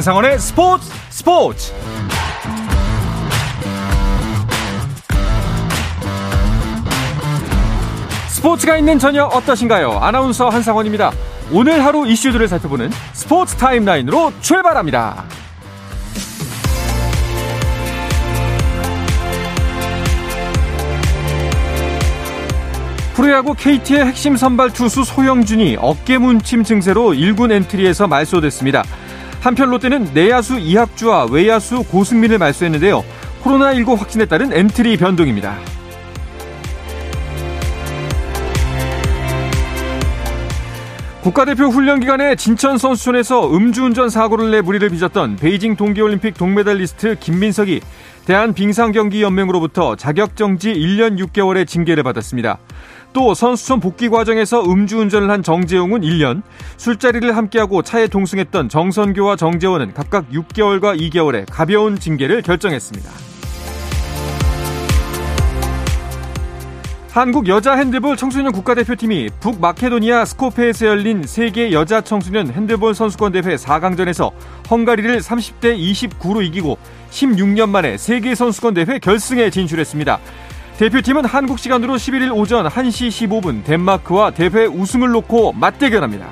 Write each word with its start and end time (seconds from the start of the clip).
한상원의 0.00 0.38
스포츠 0.38 0.90
스포츠 1.10 1.74
스포츠가 8.28 8.78
있는 8.78 8.98
저녁 8.98 9.36
어떠신가요? 9.36 9.98
아나운서 10.00 10.48
한상원입니다. 10.48 11.12
오늘 11.52 11.84
하루 11.84 12.06
이슈들을 12.06 12.48
살펴보는 12.48 12.90
스포츠 13.12 13.54
타임라인으로 13.56 14.32
출발합니다. 14.40 15.24
프로야구 23.12 23.52
KT의 23.52 24.06
핵심 24.06 24.34
선발 24.34 24.72
투수 24.72 25.04
소영준이 25.04 25.76
어깨 25.78 26.16
문침 26.16 26.64
증세로 26.64 27.10
1군 27.10 27.52
엔트리에서 27.52 28.08
말소됐습니다. 28.08 28.82
한편 29.40 29.70
롯데는 29.70 30.10
내야수 30.12 30.58
이학주와 30.58 31.26
외야수 31.30 31.82
고승민을 31.84 32.38
말소했는데요. 32.38 33.02
코로나19 33.42 33.96
확진에 33.96 34.26
따른 34.26 34.52
엔트리 34.52 34.98
변동입니다. 34.98 35.56
국가대표 41.22 41.64
훈련 41.66 42.00
기간에 42.00 42.34
진천 42.34 42.78
선수촌에서 42.78 43.54
음주운전 43.54 44.08
사고를 44.08 44.50
내 44.50 44.62
물의를 44.62 44.88
빚었던 44.88 45.36
베이징 45.36 45.76
동계올림픽 45.76 46.34
동메달리스트 46.34 47.16
김민석이 47.20 47.80
대한빙상경기연맹으로부터 48.30 49.96
자격정지 49.96 50.72
1년 50.72 51.18
6개월의 51.18 51.66
징계를 51.66 52.04
받았습니다. 52.04 52.58
또 53.12 53.34
선수촌 53.34 53.80
복귀 53.80 54.08
과정에서 54.08 54.62
음주운전을 54.62 55.28
한 55.28 55.42
정재용은 55.42 56.02
1년, 56.02 56.42
술자리를 56.76 57.36
함께하고 57.36 57.82
차에 57.82 58.06
동승했던 58.06 58.68
정선교와 58.68 59.34
정재원은 59.34 59.94
각각 59.94 60.30
6개월과 60.30 61.00
2개월의 61.00 61.46
가벼운 61.50 61.98
징계를 61.98 62.42
결정했습니다. 62.42 63.10
한국 67.10 67.48
여자 67.48 67.74
핸드볼 67.74 68.16
청소년 68.16 68.52
국가대표팀이 68.52 69.30
북마케도니아 69.40 70.24
스코페에서 70.24 70.86
열린 70.86 71.24
세계 71.24 71.72
여자 71.72 72.00
청소년 72.00 72.52
핸드볼 72.52 72.94
선수권 72.94 73.32
대회 73.32 73.56
4강전에서 73.56 74.30
헝가리를 74.70 75.18
30대 75.18 75.76
29로 75.76 76.44
이기고 76.44 76.78
16년 77.10 77.68
만에 77.68 77.96
세계 77.96 78.34
선수권 78.34 78.74
대회 78.74 78.98
결승에 78.98 79.50
진출했습니다. 79.50 80.18
대표팀은 80.78 81.26
한국 81.26 81.58
시간으로 81.58 81.96
11일 81.96 82.34
오전 82.34 82.66
1시 82.66 83.28
15분 83.28 83.64
덴마크와 83.64 84.30
대회 84.30 84.64
우승을 84.64 85.10
놓고 85.10 85.52
맞대결합니다. 85.52 86.28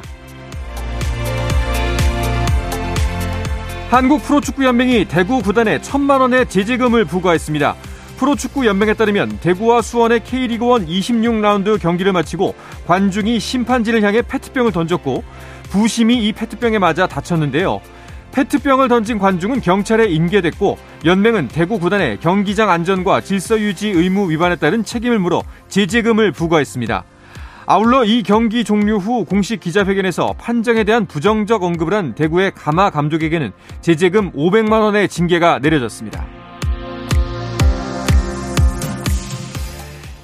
한국 3.91 4.23
프로축구연맹이 4.23 5.07
대구 5.07 5.43
구단에 5.43 5.81
천만 5.81 6.21
원의 6.21 6.49
제재금을 6.49 7.07
부과했습니다. 7.07 7.75
프로축구연맹에 8.19 8.95
따르면 8.95 9.39
대구와 9.41 9.81
수원의 9.81 10.21
K리그1 10.21 10.89
26라운드 10.89 11.81
경기를 11.81 12.13
마치고 12.13 12.55
관중이 12.87 13.41
심판진을 13.41 14.03
향해 14.03 14.23
페트병을 14.23 14.73
던졌고 14.73 15.25
부심이 15.71 16.27
이 16.27 16.33
페트병에 16.33 16.79
맞아 16.79 17.07
다쳤는데요. 17.07 17.81
페트병을 18.33 18.89
던진 18.89 19.19
관중은 19.19 19.61
경찰에 19.61 20.07
인계됐고 20.07 20.79
연맹은 21.05 21.49
대구 21.49 21.79
구단에 21.79 22.17
경기장 22.21 22.71
안전과 22.71 23.21
질서 23.23 23.59
유지 23.61 23.89
의무 23.89 24.31
위반에 24.31 24.57
따른 24.57 24.85
책임을 24.85 25.19
물어 25.19 25.43
제재금을 25.69 26.33
부과했습니다. 26.33 27.05
아울러 27.67 28.05
이 28.05 28.23
경기 28.23 28.65
종료 28.65 28.97
후 28.97 29.25
공식 29.27 29.61
기자회견에서 29.61 30.35
판정에 30.39 30.85
대한 30.85 31.05
부정적 31.05 31.63
언급을 31.63 31.93
한 31.93 32.15
대구의 32.15 32.53
가마 32.55 32.91
감독에게는 32.91 33.53
제재금 33.83 34.33
500만 34.33 34.81
원의 34.81 35.09
징계가 35.09 35.59
내려졌습니다. 35.59 36.25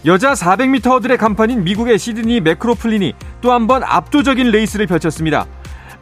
여자 0.06 0.32
400m 0.34 0.86
허들의 0.90 1.16
간판인 1.16 1.64
미국의 1.64 1.98
시드니 1.98 2.40
매크로플린이 2.40 3.14
또 3.40 3.52
한 3.52 3.66
번 3.66 3.82
압도적인 3.82 4.50
레이스를 4.50 4.86
펼쳤습니다. 4.86 5.46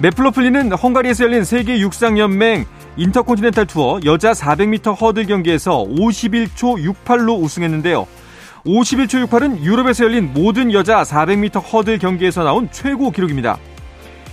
매플로플린은 0.03 0.73
헝가리에서 0.73 1.25
열린 1.25 1.45
세계 1.45 1.79
육상연맹 1.79 2.65
인터콘티넨탈 2.97 3.67
투어 3.67 4.01
여자 4.05 4.33
400m 4.33 5.01
허들 5.01 5.27
경기에서 5.27 5.85
51초 5.85 6.95
68로 7.05 7.41
우승했는데요. 7.41 8.09
51초 8.67 9.29
68은 9.29 9.63
유럽에서 9.63 10.05
열린 10.05 10.33
모든 10.35 10.73
여자 10.73 11.03
400m 11.03 11.73
허들 11.73 11.99
경기에서 12.01 12.43
나온 12.43 12.69
최고 12.73 13.13
기록입니다. 13.13 13.59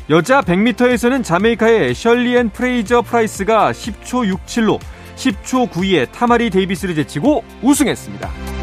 여자 0.10 0.42
100m에서는 0.42 1.24
자메이카의 1.24 1.94
셜리앤 1.94 2.50
프레이저 2.50 3.04
프라이스가 3.04 3.72
10초 3.72 4.36
67로 4.36 4.80
10초 5.18 5.70
92의 5.70 6.12
타마리 6.12 6.50
데이비스를 6.50 6.96
제치고 6.96 7.44
우승했습니다. 7.62 8.59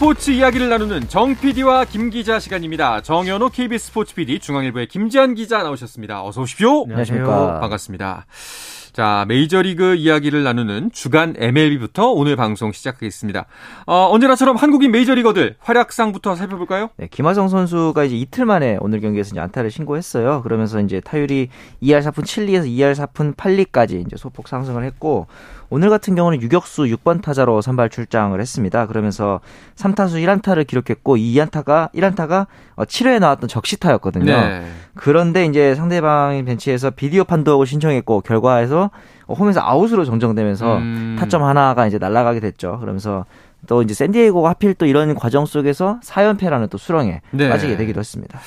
스포츠 0.00 0.30
이야기를 0.30 0.70
나누는 0.70 1.10
정 1.10 1.34
PD와 1.36 1.84
김 1.84 2.08
기자 2.08 2.40
시간입니다. 2.40 3.02
정현호 3.02 3.50
KBS 3.50 3.88
스포츠 3.88 4.14
PD, 4.14 4.38
중앙일보의 4.38 4.86
김지한 4.86 5.34
기자 5.34 5.62
나오셨습니다. 5.62 6.24
어서 6.24 6.40
오십시오. 6.40 6.84
안녕하십니까. 6.84 7.60
반갑습니다. 7.60 8.24
자, 8.92 9.24
메이저리그 9.28 9.94
이야기를 9.94 10.42
나누는 10.42 10.90
주간 10.92 11.34
MLB부터 11.38 12.10
오늘 12.10 12.34
방송 12.34 12.72
시작하겠습니다. 12.72 13.46
어, 13.86 14.08
언제나처럼 14.10 14.56
한국인 14.56 14.90
메이저리거들 14.90 15.56
활약상부터 15.60 16.34
살펴볼까요? 16.34 16.90
네, 16.96 17.06
김하성 17.08 17.48
선수가 17.48 18.04
이제 18.04 18.16
이틀 18.16 18.46
만에 18.46 18.78
오늘 18.80 19.00
경기에서 19.00 19.30
이제 19.30 19.40
안타를 19.40 19.70
신고했어요. 19.70 20.42
그러면서 20.42 20.80
이제 20.80 21.00
타율이 21.00 21.50
2할 21.82 22.02
4푼 22.02 22.24
7리에서 22.24 22.66
2할 22.66 22.94
4푼 22.94 23.36
8리까지 23.36 24.04
이제 24.04 24.16
소폭 24.16 24.48
상승을 24.48 24.84
했고 24.84 25.28
오늘 25.70 25.88
같은 25.88 26.16
경우는 26.16 26.42
유격수 26.42 26.82
6번 26.82 27.22
타자로 27.22 27.60
선발 27.60 27.90
출장을 27.90 28.38
했습니다. 28.38 28.86
그러면서 28.86 29.40
3타수 29.76 30.42
1안타를 30.42 30.66
기록했고 30.66 31.16
2안타가 31.16 31.92
1안타가 31.92 32.46
7회에 32.76 33.20
나왔던 33.20 33.48
적시타였거든요. 33.48 34.24
네. 34.24 34.66
그런데 34.94 35.44
이제 35.46 35.76
상대방 35.76 36.44
벤치에서 36.44 36.90
비디오 36.90 37.22
판독을 37.22 37.66
신청했고 37.66 38.22
결과에서 38.22 38.79
홈에서 39.28 39.60
아웃으로 39.60 40.04
정정되면서 40.04 40.76
음. 40.78 41.16
타점 41.18 41.42
하나가 41.42 41.86
이제 41.86 41.98
날아가게 41.98 42.40
됐죠. 42.40 42.78
그러면서 42.80 43.26
또 43.66 43.82
이제 43.82 43.94
샌디에이고가 43.94 44.50
하필 44.50 44.74
또 44.74 44.86
이런 44.86 45.14
과정 45.14 45.46
속에서 45.46 46.00
4연패라는 46.02 46.70
또 46.70 46.78
수렁에 46.78 47.20
네. 47.32 47.48
빠지게 47.48 47.76
되기도 47.76 48.00
했습니다. 48.00 48.38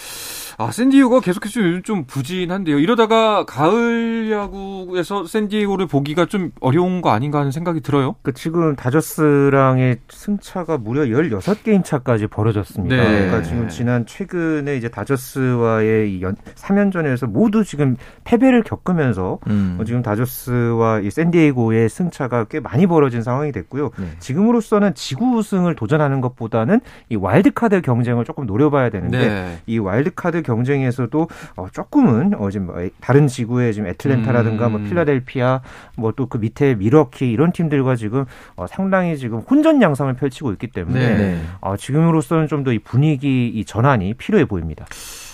아, 0.58 0.72
샌디에고가 0.72 1.22
계속해서 1.22 1.62
요즘 1.62 1.84
좀 1.84 2.06
부진한데요. 2.06 2.80
이러다가 2.80 3.46
가을 3.46 4.32
야구에서 4.32 5.26
샌디에고를 5.26 5.88
보기가 5.88 6.26
좀 6.26 6.52
어려운 6.60 7.02
거 7.02 7.10
아닌가 7.10 7.40
하는 7.40 7.52
생각이 7.52 7.82
들어요. 7.82 8.16
그 8.22 8.34
지금 8.34 8.76
다저스랑의 8.76 9.98
승차가 10.10 10.78
무려 10.78 11.04
16게임 11.04 11.84
차까지 11.84 12.28
벌어졌습니다. 12.28 12.96
네. 12.96 13.04
그러니까 13.04 13.42
지금 13.42 13.68
지난 13.70 14.06
최근에 14.06 14.78
이제 14.78 14.90
다저스와의 14.90 16.14
이 16.14 16.22
연, 16.22 16.36
3연전에서 16.56 17.28
모두 17.28 17.64
지금 17.64 17.96
패배를 18.24 18.64
겪으면서 18.64 19.40
음. 19.48 19.78
어, 19.80 19.84
지금 19.84 20.02
다저스와 20.02 21.00
이 21.00 21.10
샌디에고의 21.10 21.90
승차가 21.90 22.46
꽤 22.46 22.60
많이 22.60 22.86
벌어진 22.86 23.24
상황이 23.24 23.52
됐고요. 23.52 23.92
네. 23.98 24.06
지금으로서는 24.20 24.94
지구 24.94 25.38
우승을 25.38 25.76
도전하는 25.76 26.22
것보다는 26.22 26.82
이 27.10 27.16
와일드카드 27.16 27.82
경쟁을 27.82 28.26
조금 28.26 28.46
노려봐야 28.46 28.90
되는데 28.90 29.18
네. 29.18 29.58
이 29.66 29.80
와일드카드 29.80 30.43
경쟁에서도 30.44 31.28
어, 31.56 31.68
조금은 31.72 32.34
어, 32.40 32.50
지금 32.52 32.70
다른 33.02 33.28
지구의 33.28 33.74
지금 33.74 33.88
애틀랜타라든가 33.90 34.70
뭐 34.70 34.80
음. 34.80 34.82
뭐 34.82 34.90
필라델피아 34.90 35.62
뭐 35.98 36.12
또 36.12 36.28
그 36.28 36.38
밑에 36.38 36.76
미러키 36.76 37.32
이런 37.32 37.52
팀들과 37.52 37.96
지금 37.96 38.26
어, 38.56 38.68
상당히 38.68 39.18
지금 39.18 39.40
혼전 39.40 39.82
양상을 39.82 40.14
펼치고 40.14 40.52
있기 40.54 40.68
때문에 40.68 41.18
네. 41.18 41.42
어, 41.62 41.76
지금으로서는 41.78 42.48
좀 42.48 42.64
더 42.64 42.72
이 42.74 42.80
분위기 42.80 43.48
이 43.48 43.66
전환이 43.66 44.14
필요해 44.14 44.46
보입니다. 44.46 44.86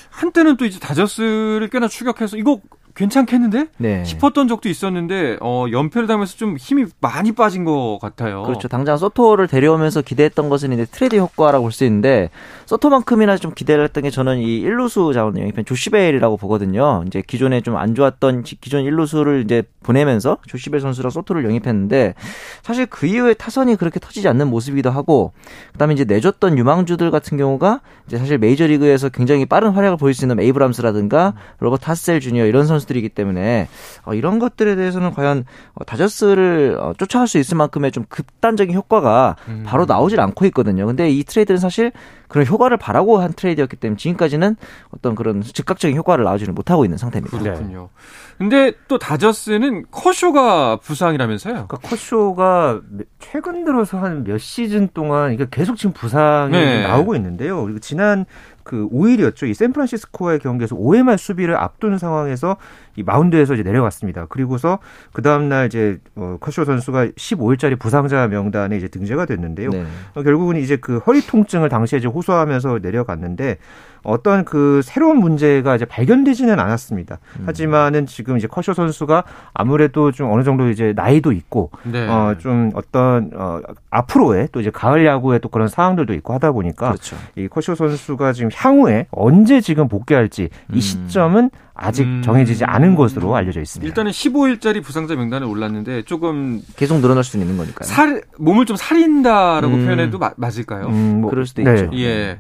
한때는 0.10 0.58
또 0.58 0.66
이제 0.66 0.80
다저스를 0.80 1.70
꽤나 1.72 1.88
추격해서 1.88 2.38
이거 2.38 2.60
괜찮겠는데? 3.00 3.68
네. 3.78 4.04
싶었던 4.04 4.48
적도 4.48 4.68
있었는데 4.70 5.38
어, 5.42 5.66
연패를 5.72 6.08
당하면서 6.08 6.36
좀 6.38 6.58
힘이 6.58 6.86
많이 7.00 7.32
빠진 7.32 7.64
것 7.64 7.98
같아요. 8.02 8.44
그렇죠. 8.44 8.68
당장 8.68 8.98
소토를 8.98 9.48
데려오면서 9.48 10.02
기대했던 10.02 10.50
것은 10.50 10.74
이제 10.74 10.86
트레이드 10.86 11.16
효과라고 11.16 11.64
볼 11.64 11.72
수 11.72 11.86
있는데 11.86 12.30
소토만큼이나 12.66 13.38
좀 13.38 13.54
기대를 13.54 13.84
했던 13.86 14.04
게 14.04 14.10
저는 14.10 14.40
이 14.40 14.58
일루수 14.58 15.12
자원 15.14 15.38
영입한 15.38 15.66
조시벨이라고 15.66 16.38
보거든요. 16.38 17.04
이제 17.08 17.24
기존에 17.26 17.62
좀 17.62 17.78
안 17.80 17.96
좋았던 17.96 18.44
기존 18.44 18.84
일루수를 18.84 19.44
이제 19.46 19.64
보내면서 19.84 20.38
조시벨 20.48 20.82
선수랑 20.82 21.12
소토를 21.12 21.46
영입했는데 21.46 22.14
사실 22.62 22.86
그 22.88 23.06
이후에 23.06 23.34
타선이 23.36 23.78
그렇게 23.78 24.00
터지지 24.02 24.28
않는 24.28 24.48
모습이기도 24.50 24.90
하고 24.92 25.32
그다음에 25.72 25.94
이제 25.94 26.04
내줬던 26.04 26.58
유망주들 26.58 27.10
같은 27.12 27.38
경우가 27.38 27.80
이제 28.08 28.18
사실 28.18 28.38
메이저리그에서 28.40 29.08
굉장히 29.10 29.46
빠른 29.46 29.70
활약을 29.70 29.96
보일 29.98 30.14
수 30.14 30.26
있는 30.26 30.36
제임스 30.36 30.72
우드라든가 30.72 31.36
로버트 31.60 31.84
하셀 31.86 32.20
주니어 32.20 32.46
이런 32.48 32.66
선수 32.68 32.86
들이기 32.90 33.10
때문에 33.10 33.68
어, 34.04 34.14
이런 34.14 34.40
것들에 34.40 34.76
대해서는 34.76 35.12
과연 35.12 35.46
어, 35.76 35.84
다저스를 35.86 36.78
어, 36.80 36.94
쫓아갈 36.98 37.28
수 37.28 37.38
있을 37.38 37.56
만큼의 37.58 37.92
좀 37.92 38.06
극단적인 38.10 38.76
효과가 38.76 39.36
음. 39.48 39.64
바로 39.66 39.86
나오질 39.86 40.20
않고 40.20 40.46
있거든요. 40.48 40.86
근데 40.86 41.10
이 41.10 41.24
트레이드는 41.24 41.60
사실 41.60 41.92
그런 42.28 42.46
효과를 42.46 42.78
바라고 42.78 43.20
한 43.20 43.34
트레이드였기 43.34 43.78
때문에 43.78 43.98
지금까지는 43.98 44.56
어떤 44.96 45.16
그런 45.16 45.42
즉각적인 45.42 45.98
효과를 45.98 46.26
나오지는 46.26 46.54
못하고 46.54 46.86
있는 46.86 46.98
상태입니다. 46.98 47.38
그렇군요. 47.40 47.90
근데 48.38 48.72
또 48.88 48.98
다저스는 48.98 49.86
커쇼가 49.92 50.78
부상이라면서요? 50.78 51.54
그러니까 51.54 51.78
커쇼가 51.78 52.82
최근 53.20 53.66
들어서 53.66 53.98
한 53.98 54.24
몇 54.24 54.38
시즌 54.40 54.88
동안 54.94 55.34
이게 55.34 55.46
계속 55.50 55.76
지금 55.76 55.94
부상이 55.94 56.52
네. 56.52 56.84
나오고 56.84 57.16
있는데요. 57.16 57.62
그리고 57.64 57.80
지난 57.80 58.26
그 58.70 58.88
5일이었죠. 58.90 59.48
이 59.48 59.56
샌프란시스코와의 59.56 60.38
경기에서 60.38 60.76
5회말 60.76 61.18
수비를 61.18 61.56
앞둔 61.56 61.98
상황에서 61.98 62.58
이 63.00 63.04
마운드에서 63.04 63.54
이제 63.54 63.64
내려갔습니다. 63.64 64.26
그리고서 64.28 64.80
그 65.14 65.22
다음 65.22 65.48
날 65.48 65.68
이제 65.68 66.00
어, 66.16 66.36
커쇼 66.42 66.66
선수가 66.66 67.08
15일짜리 67.08 67.80
부상자 67.80 68.28
명단에 68.28 68.76
이제 68.76 68.90
등재가 68.90 69.26
됐는데요. 69.26 69.70
네. 69.70 69.86
어, 70.16 70.22
결국은 70.22 70.58
이제 70.58 70.76
그 70.76 70.98
허리 70.98 71.26
통증을 71.26 71.70
당시에 71.70 72.00
이제 72.00 72.10
호소하면서 72.10 72.80
내려갔는데 72.82 73.58
어떤 74.04 74.46
그 74.46 74.82
새로운 74.84 75.18
문제가 75.18 75.76
이제 75.76 75.86
발견되지는 75.86 76.60
않았습니다. 76.60 77.20
하지만은 77.46 78.06
지금 78.06 78.38
이제 78.38 78.48
커쇼 78.48 78.74
선수가 78.74 79.24
아무래도 79.54 80.12
좀 80.12 80.32
어느 80.32 80.44
정도 80.44 80.70
이제 80.70 80.94
나이도 80.96 81.32
있고 81.32 81.72
네. 81.84 82.08
어좀 82.08 82.72
어떤 82.74 83.32
어 83.34 83.60
앞으로의 83.90 84.50
또 84.52 84.62
이제 84.62 84.70
가을 84.70 85.06
야구의 85.06 85.40
또 85.40 85.50
그런 85.50 85.68
상황들도 85.68 86.14
있고 86.16 86.34
하다 86.34 86.52
보니까 86.52 86.90
그렇죠. 86.90 87.16
이 87.36 87.48
커쇼 87.48 87.76
선수가 87.76 88.34
지금 88.34 88.50
향후에 88.54 89.08
언제 89.12 89.62
지금 89.62 89.88
복귀할지 89.88 90.44
이 90.44 90.76
음. 90.76 90.80
시점은 90.80 91.50
아직 91.82 92.04
음. 92.04 92.22
정해지지 92.24 92.66
않은 92.66 92.96
것으로 92.96 93.36
알려져 93.36 93.62
있습니다. 93.62 93.88
일단은 93.88 94.12
15일짜리 94.12 94.84
부상자 94.84 95.16
명단에 95.16 95.46
올랐는데 95.46 96.04
조금 96.04 96.62
계속 96.76 97.00
늘어날 97.00 97.24
수는 97.24 97.46
있는 97.46 97.58
거니까요. 97.58 97.88
살 97.88 98.22
몸을 98.38 98.66
좀 98.66 98.76
살린다라고 98.76 99.68
음. 99.74 99.86
표현해도 99.86 100.18
마- 100.20 100.34
맞을까요? 100.38 100.88
음, 100.88 101.22
뭐, 101.22 101.30
그럴 101.30 101.46
수도 101.46 101.64
네. 101.64 101.74
있죠. 101.74 101.90
예. 101.96 102.40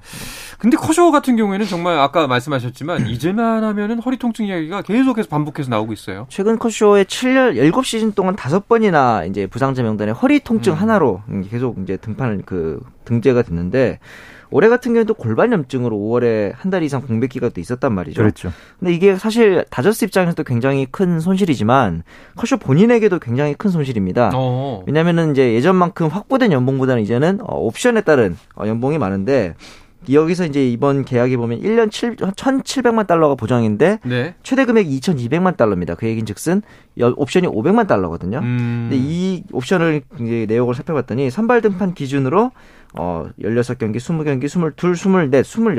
근데 0.57 0.75
커쇼 0.75 1.11
같은 1.11 1.37
경우에는 1.37 1.65
정말 1.67 1.97
아까 1.99 2.27
말씀하셨지만 2.27 3.07
이제만 3.07 3.63
하면은 3.63 3.99
허리 3.99 4.17
통증 4.17 4.45
이야기가 4.45 4.81
계속해서 4.81 5.29
반복해서 5.29 5.69
나오고 5.69 5.93
있어요. 5.93 6.25
최근 6.29 6.59
커쇼의 6.59 7.05
7년 7.05 7.55
7시즌 7.71 8.13
동안 8.13 8.35
다섯 8.35 8.67
번이나 8.67 9.23
이제 9.25 9.47
부상자 9.47 9.83
명단에 9.83 10.11
허리 10.11 10.39
통증 10.41 10.73
음. 10.73 10.77
하나로 10.77 11.21
계속 11.49 11.77
이제 11.83 11.95
등판을 11.97 12.43
그 12.45 12.81
등재가 13.05 13.43
됐는데 13.43 13.99
올해 14.51 14.67
같은 14.69 14.93
경우에도 14.93 15.13
골반 15.13 15.51
염증으로 15.51 15.95
5월에 15.95 16.53
한 16.55 16.69
달 16.71 16.83
이상 16.83 17.01
공백기가 17.01 17.49
또 17.49 17.59
있었단 17.61 17.93
말이죠. 17.93 18.21
그렇죠. 18.21 18.51
근데 18.79 18.93
이게 18.93 19.15
사실 19.15 19.65
다저스 19.69 20.05
입장에서도 20.05 20.43
굉장히 20.43 20.85
큰 20.89 21.19
손실이지만 21.19 22.03
커쇼 22.35 22.57
본인에게도 22.57 23.19
굉장히 23.19 23.53
큰 23.53 23.69
손실입니다. 23.71 24.31
어. 24.35 24.83
왜냐면은 24.87 25.31
이제 25.31 25.53
예전만큼 25.53 26.07
확보된 26.07 26.51
연봉보다는 26.51 27.01
이제는 27.03 27.39
어, 27.41 27.57
옵션에 27.59 28.01
따른 28.01 28.37
어, 28.55 28.65
연봉이 28.67 28.97
많은데 28.97 29.55
여기서 30.09 30.45
이제 30.45 30.65
이번 30.65 31.03
계약에 31.03 31.35
보면 31.35 31.59
1년 31.61 31.91
7, 31.91 32.15
1,700만 32.15 33.05
달러가 33.05 33.35
보장인데 33.35 33.99
네. 34.05 34.33
최대 34.43 34.63
금액이 34.63 34.97
2,200만 35.01 35.57
달러입니다. 35.57 35.95
그 35.95 36.07
얘기는 36.07 36.25
즉슨 36.25 36.61
여- 36.99 37.13
옵션이 37.17 37.47
500만 37.47 37.85
달러거든요. 37.85 38.37
음. 38.39 38.87
근데 38.89 38.95
이 39.05 39.43
옵션을 39.51 40.01
이제 40.21 40.45
내용을 40.47 40.73
살펴봤더니 40.73 41.29
선발 41.29 41.61
등판 41.61 41.95
기준으로 41.95 42.51
어 42.97 43.27
16경기, 43.41 43.97
20경기, 43.97 44.43
22, 44.45 44.71
24, 44.75 45.35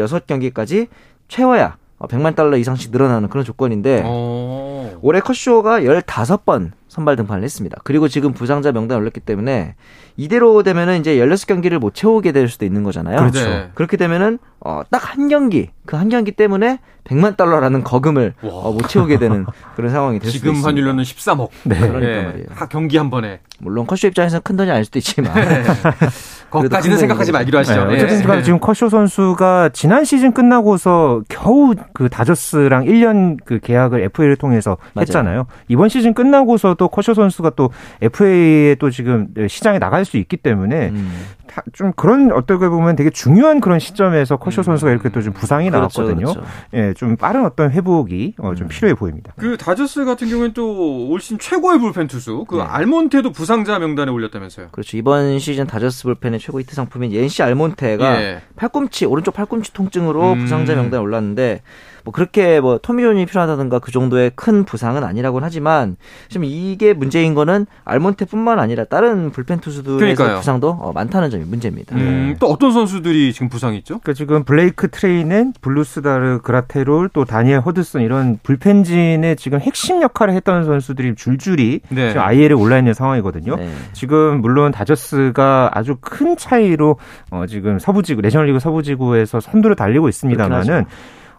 26경기까지 0.07 0.89
최어야 1.29 1.77
어, 1.99 2.07
100만 2.07 2.35
달러 2.35 2.57
이상씩 2.57 2.93
늘어나는 2.93 3.29
그런 3.29 3.45
조건인데 3.45 4.03
어. 4.05 4.99
올해 5.03 5.21
컷쇼가 5.21 5.81
15번 5.81 6.71
선발 6.89 7.15
등판을 7.17 7.45
했습니다. 7.45 7.79
그리고 7.85 8.09
지금 8.09 8.33
부상자 8.33 8.73
명단에 8.73 8.99
올렸기 9.01 9.21
때문에 9.21 9.75
이대로 10.17 10.63
되면은 10.63 10.99
이제 11.01 11.17
16경기를 11.17 11.79
못 11.79 11.95
채우게 11.95 12.33
될 12.33 12.49
수도 12.49 12.65
있는 12.65 12.83
거잖아요. 12.85 13.17
그렇죠. 13.19 13.45
네. 13.49 13.71
그렇게 13.75 13.97
되면은 13.97 14.39
어, 14.61 14.81
딱 14.91 15.01
한 15.17 15.29
경기 15.29 15.71
그 15.87 15.97
한 15.97 16.09
경기 16.09 16.33
때문에 16.33 16.79
100만 17.05 17.37
달러라는 17.37 17.85
거금을 17.85 18.35
와. 18.43 18.51
어, 18.51 18.73
못 18.73 18.89
채우게 18.89 19.19
되는 19.19 19.45
그런 19.77 19.91
상황이 19.91 20.19
될 20.19 20.31
수도 20.31 20.39
지금 20.39 20.53
있습니다. 20.55 20.69
환율로는 20.69 21.05
13억. 21.05 21.49
네. 21.65 21.79
그러니까 21.79 22.11
예. 22.13 22.23
말이에요. 22.23 22.47
하- 22.51 22.67
경기 22.69 22.97
한 22.97 23.11
번에. 23.11 23.41
물론 23.61 23.87
컷쇼 23.87 24.09
입장에서는 24.09 24.43
큰 24.43 24.57
돈이 24.57 24.71
아닐 24.71 24.85
수도 24.85 24.99
있지만 24.99 25.33
거기까지는 26.51 26.95
큰 26.97 27.01
생각하지. 27.01 27.33
말기로 27.33 27.59
하시죠. 27.59 27.85
네, 27.87 27.93
예. 27.93 27.97
어쨌든 28.05 28.23
간 28.27 28.43
지금 28.43 28.59
커쇼 28.59 28.89
선수가 28.89 29.71
지난 29.73 30.05
시즌 30.05 30.33
끝나고서 30.33 31.23
겨우 31.29 31.75
그 31.93 32.09
다저스랑 32.09 32.85
1년 32.85 33.39
그 33.45 33.59
계약을 33.61 34.01
FA를 34.03 34.37
통해서 34.37 34.77
맞아요. 34.95 35.03
했잖아요. 35.03 35.47
이번 35.69 35.89
시즌 35.89 36.13
끝나고서도 36.15 36.89
커쇼 36.89 37.15
선수가 37.15 37.51
또 37.57 37.71
FA에 38.03 38.77
또 38.77 38.91
지금 38.91 39.29
시장에 39.49 39.79
나갈 39.79 40.05
수 40.05 40.17
있기 40.17 40.37
때문에 40.37 40.89
음. 40.89 41.11
다- 41.53 41.63
좀 41.73 41.93
그런 41.97 42.31
어떻게 42.33 42.69
보면 42.69 42.95
되게 42.95 43.11
중요한 43.11 43.61
그런 43.61 43.79
시점에서 43.81 44.37
커쇼 44.37 44.63
선수가 44.63 44.93
이렇게 44.93 45.09
또 45.09 45.21
좀 45.21 45.33
부상이 45.33 45.69
그렇죠, 45.69 46.03
나왔거든요. 46.03 46.33
그렇죠. 46.33 46.43
예, 46.75 46.95
좀 46.95 47.17
빠른 47.17 47.45
어떤 47.45 47.71
회복이 47.73 48.35
어, 48.39 48.55
좀 48.55 48.69
필요해 48.69 48.95
보입니다. 48.95 49.33
그 49.37 49.57
다저스 49.57 50.05
같은 50.05 50.29
경우는 50.29 50.53
또 50.55 51.09
올 51.11 51.21
시즌 51.21 51.39
최고의 51.39 51.79
불펜 51.81 52.07
투수 52.07 52.45
그 52.49 52.57
네. 52.57 52.63
알몬테도 52.63 53.33
부상자 53.33 53.79
명단에 53.79 54.11
올렸다면서요. 54.13 54.69
그렇죠. 54.71 54.97
이번 54.97 55.39
시즌 55.41 55.67
다저스 55.67 56.05
불펜의 56.05 56.39
최고 56.39 56.61
히트 56.61 56.75
상품인 56.75 57.13
옌시 57.13 57.43
알몬테가 57.43 58.23
예. 58.23 58.43
팔꿈치 58.57 59.05
오른쪽 59.07 59.35
팔꿈치 59.35 59.73
통증으로 59.73 60.33
음. 60.35 60.39
부상자 60.39 60.75
명단에 60.75 61.03
올랐는데 61.03 61.63
뭐 62.05 62.13
그렇게 62.13 62.61
뭐 62.61 62.79
토미존이 62.79 63.27
필요하다든가 63.27 63.79
그 63.79 63.91
정도의 63.93 64.33
큰 64.35 64.65
부상은 64.65 65.05
아니라고는 65.05 65.45
하지만 65.45 65.97
지금 66.29 66.45
이게 66.45 66.93
문제인 66.93 67.35
거는 67.35 67.67
알몬테뿐만 67.85 68.59
아니라 68.59 68.85
다른 68.85 69.31
불펜 69.31 69.61
투수들에서 69.61 69.99
그러니까요. 69.99 70.37
부상도 70.37 70.71
어, 70.71 70.93
많다는 70.93 71.31
점이 71.31 71.45
문제입니다. 71.45 71.97
음, 71.97 72.37
또 72.39 72.47
어떤 72.47 72.73
선수들이 72.73 73.33
지금 73.33 73.49
부상이 73.49 73.79
있죠? 73.79 73.99
그러니까 73.99 74.13
지금 74.15 74.45
블레이크 74.45 74.91
트레이넨, 74.91 75.55
브루스다르 75.61 76.41
그라테롤, 76.43 77.11
또 77.13 77.25
다니엘 77.25 77.61
허드슨 77.61 78.03
이런 78.03 78.39
불펜진의 78.43 79.37
지금 79.37 79.61
핵심 79.61 80.03
역할을 80.03 80.35
했던 80.35 80.65
선수들이 80.65 81.15
줄줄이 81.15 81.81
네. 81.89 82.09
지금 82.11 82.23
IL에 82.23 82.53
올라 82.53 82.79
있는 82.79 82.95
상황이거든요. 82.95 83.57
네. 83.57 83.71
지금 83.93 84.41
물론 84.41 84.73
다저스가 84.73 85.71
아주 85.73 85.97
큰 86.01 86.37
차이로 86.37 86.97
어 87.31 87.45
지금 87.47 87.79
서부지구 87.79 88.23
내셔널리그 88.23 88.59
서부지구에서 88.61 89.41
선두를 89.41 89.77
달리고 89.77 90.09
있습니다만은 90.09 90.75
하죠. 90.75 90.87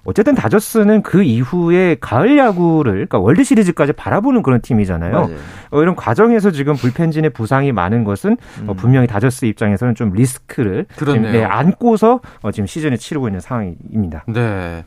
어쨌든 0.04 0.34
다저스는 0.36 1.04
그 1.04 1.24
이후에 1.24 1.98
가을 2.02 2.38
야구를 2.38 2.94
그러니까 2.94 3.20
월드 3.20 3.44
시리즈까지 3.44 3.94
바라보는 3.94 4.42
그런 4.42 4.62
팀이잖아요. 4.62 5.30
어, 5.72 5.82
이런 5.82 5.96
과정에서 5.96 6.52
지금 6.52 6.76
불펜진의 6.76 7.32
부상이 7.32 7.72
많은 7.72 8.04
것은 8.04 8.38
어, 8.68 8.74
분명히 8.74 9.08
다저스 9.08 9.46
입장에서는 9.46 9.96
좀 9.96 10.12
리스크를 10.14 10.86
지금. 10.96 11.32
네, 11.32 11.44
안고서 11.44 12.22
어, 12.42 12.52
지금 12.52 12.68
시즌을 12.68 12.98
치르고 12.98 13.28
있는 13.28 13.40
상황입니다. 13.40 14.26
네. 14.28 14.84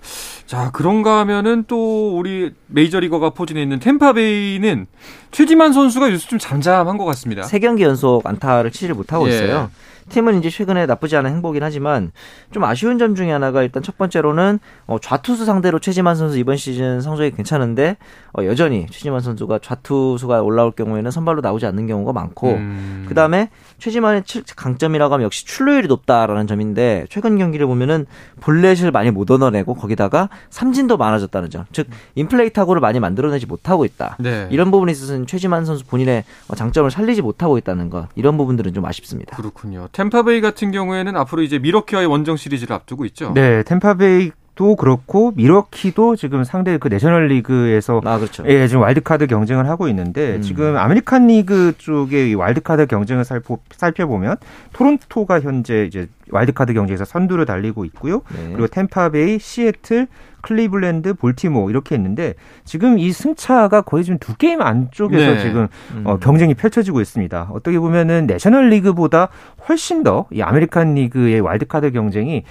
자, 0.47 0.71
그런가 0.73 1.21
하면은 1.21 1.65
또 1.69 2.19
우리 2.19 2.53
메이저리거가 2.67 3.31
포진해 3.31 3.63
있는 3.63 3.79
템파베이는 3.79 4.87
최지만 5.31 5.73
선수가 5.73 6.13
요새 6.13 6.29
좀 6.29 6.39
잠잠한 6.39 6.99
것 6.99 7.05
같습니다. 7.05 7.43
세 7.45 7.59
경기 7.59 7.83
연속 7.83 8.27
안타를 8.27 8.71
치지를 8.71 8.95
못하고 8.95 9.29
예. 9.29 9.35
있어요. 9.35 9.71
팀은 10.09 10.39
이제 10.39 10.51
최근에 10.51 10.87
나쁘지 10.87 11.17
않은 11.17 11.31
행보긴 11.31 11.63
하지만 11.63 12.13
좀 12.51 12.65
아쉬운 12.65 12.99
점 12.99 13.15
중에 13.15 13.31
하나가 13.31 13.63
일단 13.63 13.83
첫 13.83 13.97
번째로는 13.99 14.59
어, 14.87 14.99
좌투수 14.99 15.45
상대로 15.45 15.79
최지만 15.79 16.15
선수 16.15 16.39
이번 16.39 16.57
시즌 16.57 17.01
성적이 17.01 17.33
괜찮은데 17.33 17.97
어, 18.39 18.45
여전히 18.45 18.87
최지만 18.91 19.21
선수가 19.21 19.61
좌투수가 19.61 20.43
올라올 20.43 20.73
경우에는 20.73 21.11
선발로 21.11 21.41
나오지 21.41 21.67
않는 21.67 21.87
경우가 21.87 22.13
많고 22.13 22.53
음. 22.53 23.07
그 23.09 23.15
다음에 23.15 23.51
최지만의 23.79 24.25
칠- 24.25 24.43
강점이라고 24.57 25.15
하면 25.15 25.25
역시 25.25 25.45
출루율이 25.47 25.89
높다라는 25.89 26.47
점인데 26.47 27.07
최근 27.11 27.39
경기를 27.39 27.67
보면은 27.67 28.07
볼넷을 28.41 28.91
많이 28.91 29.11
못 29.11 29.31
얻어내고 29.31 29.75
거기다가 29.75 30.29
삼진도 30.51 30.97
많아졌다는 30.97 31.51
점, 31.51 31.65
즉 31.73 31.89
인플레이 32.15 32.51
타구를 32.51 32.81
많이 32.81 33.01
만들어내지 33.01 33.47
못하고 33.47 33.85
있다. 33.85 34.17
네. 34.21 34.49
이런 34.51 34.71
부분에 34.71 34.93
있어서는 34.93 35.27
최지만 35.27 35.65
선수 35.65 35.85
본인의 35.85 36.25
어, 36.49 36.55
장점을 36.55 36.91
살리지 36.91 37.23
못하고 37.23 37.59
있다는 37.59 37.91
것 37.91 38.09
이런 38.15 38.37
부분들은 38.37 38.73
좀 38.75 38.85
아쉽습니다. 38.85 39.37
그렇군요. 39.37 39.89
템파베이 39.93 40.41
같은 40.41 40.71
경우에는 40.71 41.17
앞으로 41.17 41.43
이제 41.43 41.59
밀워키와의 41.59 42.07
원정 42.07 42.37
시리즈를 42.37 42.75
앞두고 42.75 43.05
있죠. 43.07 43.33
네, 43.35 43.63
템파베이 43.65 44.31
도 44.55 44.77
그렇고 44.77 45.33
밀워키도 45.35 46.15
지금 46.15 46.45
상대 46.45 46.79
그 46.79 46.87
내셔널 46.87 47.27
리그에서 47.27 48.01
아 48.05 48.19
그렇죠. 48.19 48.45
예, 48.47 48.69
지금 48.69 48.83
와일드카드 48.83 49.27
경쟁을 49.27 49.69
하고 49.69 49.89
있는데 49.89 50.37
음. 50.37 50.43
지금 50.43 50.77
아메리칸 50.77 51.27
리그 51.27 51.73
쪽의 51.77 52.31
이 52.31 52.35
와일드카드 52.35 52.87
경쟁을 52.87 53.25
살포, 53.25 53.59
살펴보면 53.73 54.37
토론토가 54.73 55.41
현재 55.41 55.85
이제 55.85 56.09
와일드카드 56.31 56.73
경쟁에서 56.73 57.05
선두를 57.05 57.47
달리고 57.47 57.85
있고요. 57.87 58.23
네. 58.33 58.51
그리고 58.53 58.69
템파베이, 58.69 59.41
시애틀, 59.41 60.07
클리블랜드, 60.43 61.15
볼티모어 61.15 61.71
이렇게 61.71 61.97
있는데 61.97 62.35
지금 62.65 62.99
이 62.99 63.11
승차가 63.13 63.81
거의 63.83 64.05
지금 64.05 64.19
두 64.19 64.37
게임 64.37 64.63
안쪽에서 64.63 65.33
네. 65.35 65.41
지금 65.41 65.69
음. 65.95 66.03
어, 66.07 66.19
경쟁이 66.19 66.55
펼쳐지고 66.55 67.01
있습니다. 67.01 67.49
어떻게 67.53 67.79
보면은 67.79 68.27
내셔널 68.27 68.69
리그보다 68.71 69.29
훨씬 69.69 70.03
더 70.05 70.27
이 70.31 70.43
아메리칸 70.43 70.95
리그의 70.95 71.41
와일드카드 71.41 71.91
경쟁이 71.93 72.45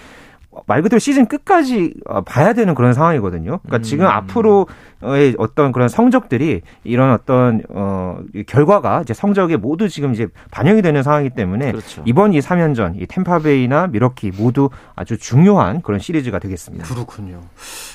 말 0.68 0.82
그대로 0.84 1.00
시즌 1.00 1.26
끝까지 1.26 1.94
어, 2.06 2.22
봐야 2.22 2.54
되는 2.54 2.76
그런 2.76 2.94
상황이거든요. 2.94 3.60
그러니까 3.64 3.80
지금 3.80 4.06
음. 4.06 4.12
앞으로의 4.12 5.36
어떤 5.40 5.72
그런 5.72 5.90
성적들이 5.90 6.62
이런 6.84 7.12
어떤 7.12 7.64
어이 7.74 8.44
결과가 8.44 9.02
이제 9.02 9.14
성적에 9.14 9.58
모두 9.58 9.90
지금 9.90 10.14
이제 10.14 10.28
반영이 10.52 10.82
되는 10.84 11.02
상황이기 11.02 11.34
때문에 11.36 11.72
그렇죠. 11.72 12.04
이번 12.06 12.34
이 12.34 12.40
3연전 12.40 13.02
이 13.02 13.08
템파베이나 13.08 13.88
밀워키 13.88 14.32
모두 14.38 14.70
아주 14.96 15.18
중요한 15.18 15.82
그런 15.82 16.00
시리즈가 16.00 16.38
되겠습니다. 16.40 16.86
그렇군요. 16.86 17.42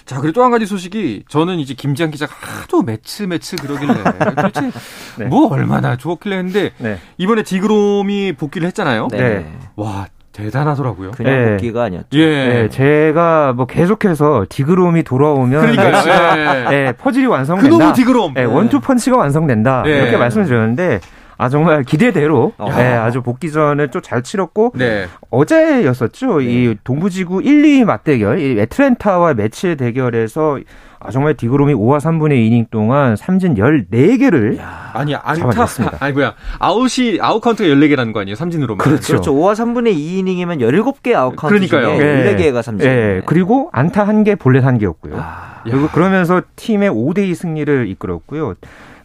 자, 0.04 0.20
그리고 0.20 0.32
또 0.32 0.48
한 0.48 0.50
가지 0.50 0.64
소식이 0.64 1.24
저는 1.28 1.58
이제 1.58 1.74
김지한 1.74 2.10
기자가 2.10 2.34
하도 2.62 2.80
매치 2.82 3.26
매치 3.26 3.54
그러길래 3.56 3.92
도대체 4.34 4.70
네. 5.18 5.26
뭐 5.26 5.52
얼마나 5.52 5.96
좋았길래 5.96 6.36
했는데 6.38 6.70
네. 6.78 6.98
이번에 7.18 7.42
디그롬이 7.42 8.32
복귀를 8.38 8.66
했잖아요. 8.68 9.08
네. 9.10 9.18
네. 9.18 9.52
와, 9.76 10.06
대단하더라고요. 10.38 11.11
그냥 11.12 11.33
네. 11.33 11.50
복귀가 11.50 11.85
아니었죠. 11.85 12.07
예. 12.12 12.26
네, 12.49 12.68
제가 12.68 13.52
뭐 13.54 13.66
계속해서 13.66 14.47
디그롬이 14.49 15.02
돌아오면 15.02 15.61
그러니까요. 15.61 16.66
예. 16.71 16.71
네, 16.71 16.92
퍼즐이 16.92 17.26
완성된다. 17.26 17.68
그놈의 17.71 17.95
디그롬. 17.95 18.35
네, 18.35 18.45
원투 18.45 18.80
펀치가 18.80 19.16
완성된다. 19.16 19.83
네. 19.83 19.90
이렇게 19.99 20.16
말씀을 20.16 20.47
드렸는데 20.47 21.00
아 21.40 21.49
정말 21.49 21.85
기대대로 21.85 22.52
어. 22.59 22.68
네, 22.71 22.92
아주 22.95 23.23
복귀전을 23.23 23.88
좀 23.92 24.02
잘 24.02 24.23
치렀고 24.23 24.73
네. 24.75 25.07
어제였었죠. 25.30 26.40
이 26.40 26.76
동부지구 26.85 27.42
1, 27.42 27.62
2위 27.62 27.85
맞대결, 27.85 28.38
이 28.40 28.61
애틀랜타와 28.61 29.35
매치의 29.35 29.76
대결에서 29.76 30.59
아 31.00 31.11
정말 31.11 31.35
디그롬이 31.35 31.75
5와 31.75 31.99
3분의 31.99 32.33
2이닝 32.50 32.71
동안 32.71 33.14
삼진 33.16 33.54
14개를 33.54 34.59
아니, 34.95 35.14
안타. 35.14 35.66
아니, 36.00 36.12
뭐야. 36.12 36.35
아웃이, 36.59 37.18
아웃 37.21 37.40
카운트가 37.40 37.68
14개라는 37.68 38.12
거 38.12 38.21
아니에요? 38.21 38.35
삼진으로만. 38.35 38.78
그렇죠. 38.85 39.07
그렇죠. 39.12 39.33
5와 39.35 39.52
3분의 39.52 39.95
2이닝이면 39.97 40.61
17개 40.61 41.14
아웃 41.14 41.37
카운트 41.37 41.54
그러니까요. 41.68 41.97
중에 41.97 41.99
네. 41.99 42.37
14개가 42.37 42.62
삼진. 42.62 42.88
예, 42.88 43.23
그리고 43.26 43.68
안타 43.73 44.07
1개, 44.07 44.38
볼넷 44.38 44.64
1개였고요. 44.64 45.12
아, 45.14 45.61
그리고 45.64 45.87
그러면서 45.88 46.42
팀의 46.57 46.90
5대2 46.90 47.35
승리를 47.35 47.88
이끌었고요. 47.90 48.54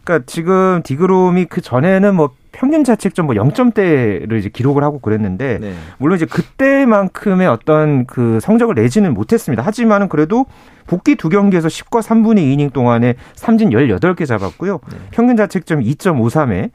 그러니까 0.04 0.24
지금 0.26 0.82
디그롬이 0.84 1.46
그 1.46 1.60
전에는 1.60 2.14
뭐 2.14 2.30
평균 2.52 2.84
자책점 2.84 3.26
뭐 3.26 3.34
0점대를 3.34 4.38
이제 4.38 4.48
기록을 4.48 4.84
하고 4.84 5.00
그랬는데 5.00 5.58
네. 5.60 5.74
물론 5.98 6.16
이제 6.16 6.26
그때만큼의 6.26 7.48
어떤 7.48 8.06
그 8.06 8.38
성적을 8.40 8.74
내지는 8.76 9.12
못했습니다. 9.12 9.62
하지만은 9.62 10.08
그래도 10.08 10.46
복귀 10.86 11.16
두 11.16 11.30
경기에서 11.30 11.68
10과 11.68 12.00
3분의 12.02 12.38
2이닝 12.38 12.72
동안에 12.72 13.14
삼진 13.34 13.70
18개 13.70 14.26
잡았고요. 14.26 14.80
네. 14.90 14.98
평균 15.10 15.36
자책점 15.36 15.80
2.53에 15.80 16.70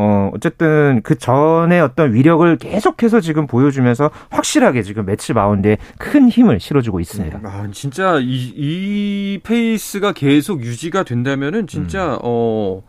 어, 0.00 0.30
어쨌든 0.32 1.00
그 1.02 1.18
전에 1.18 1.80
어떤 1.80 2.14
위력을 2.14 2.56
계속해서 2.58 3.20
지금 3.20 3.48
보여주면서 3.48 4.12
확실하게 4.30 4.82
지금 4.82 5.04
메츠 5.06 5.32
마운드에 5.32 5.76
큰 5.98 6.28
힘을 6.28 6.60
실어주고 6.60 7.00
있습니다. 7.00 7.40
아, 7.42 7.66
진짜 7.72 8.20
이, 8.20 8.52
이 8.54 9.40
페이스가 9.42 10.12
계속 10.12 10.62
유지가 10.62 11.02
된다면은 11.02 11.66
진짜 11.66 12.16
어 12.22 12.84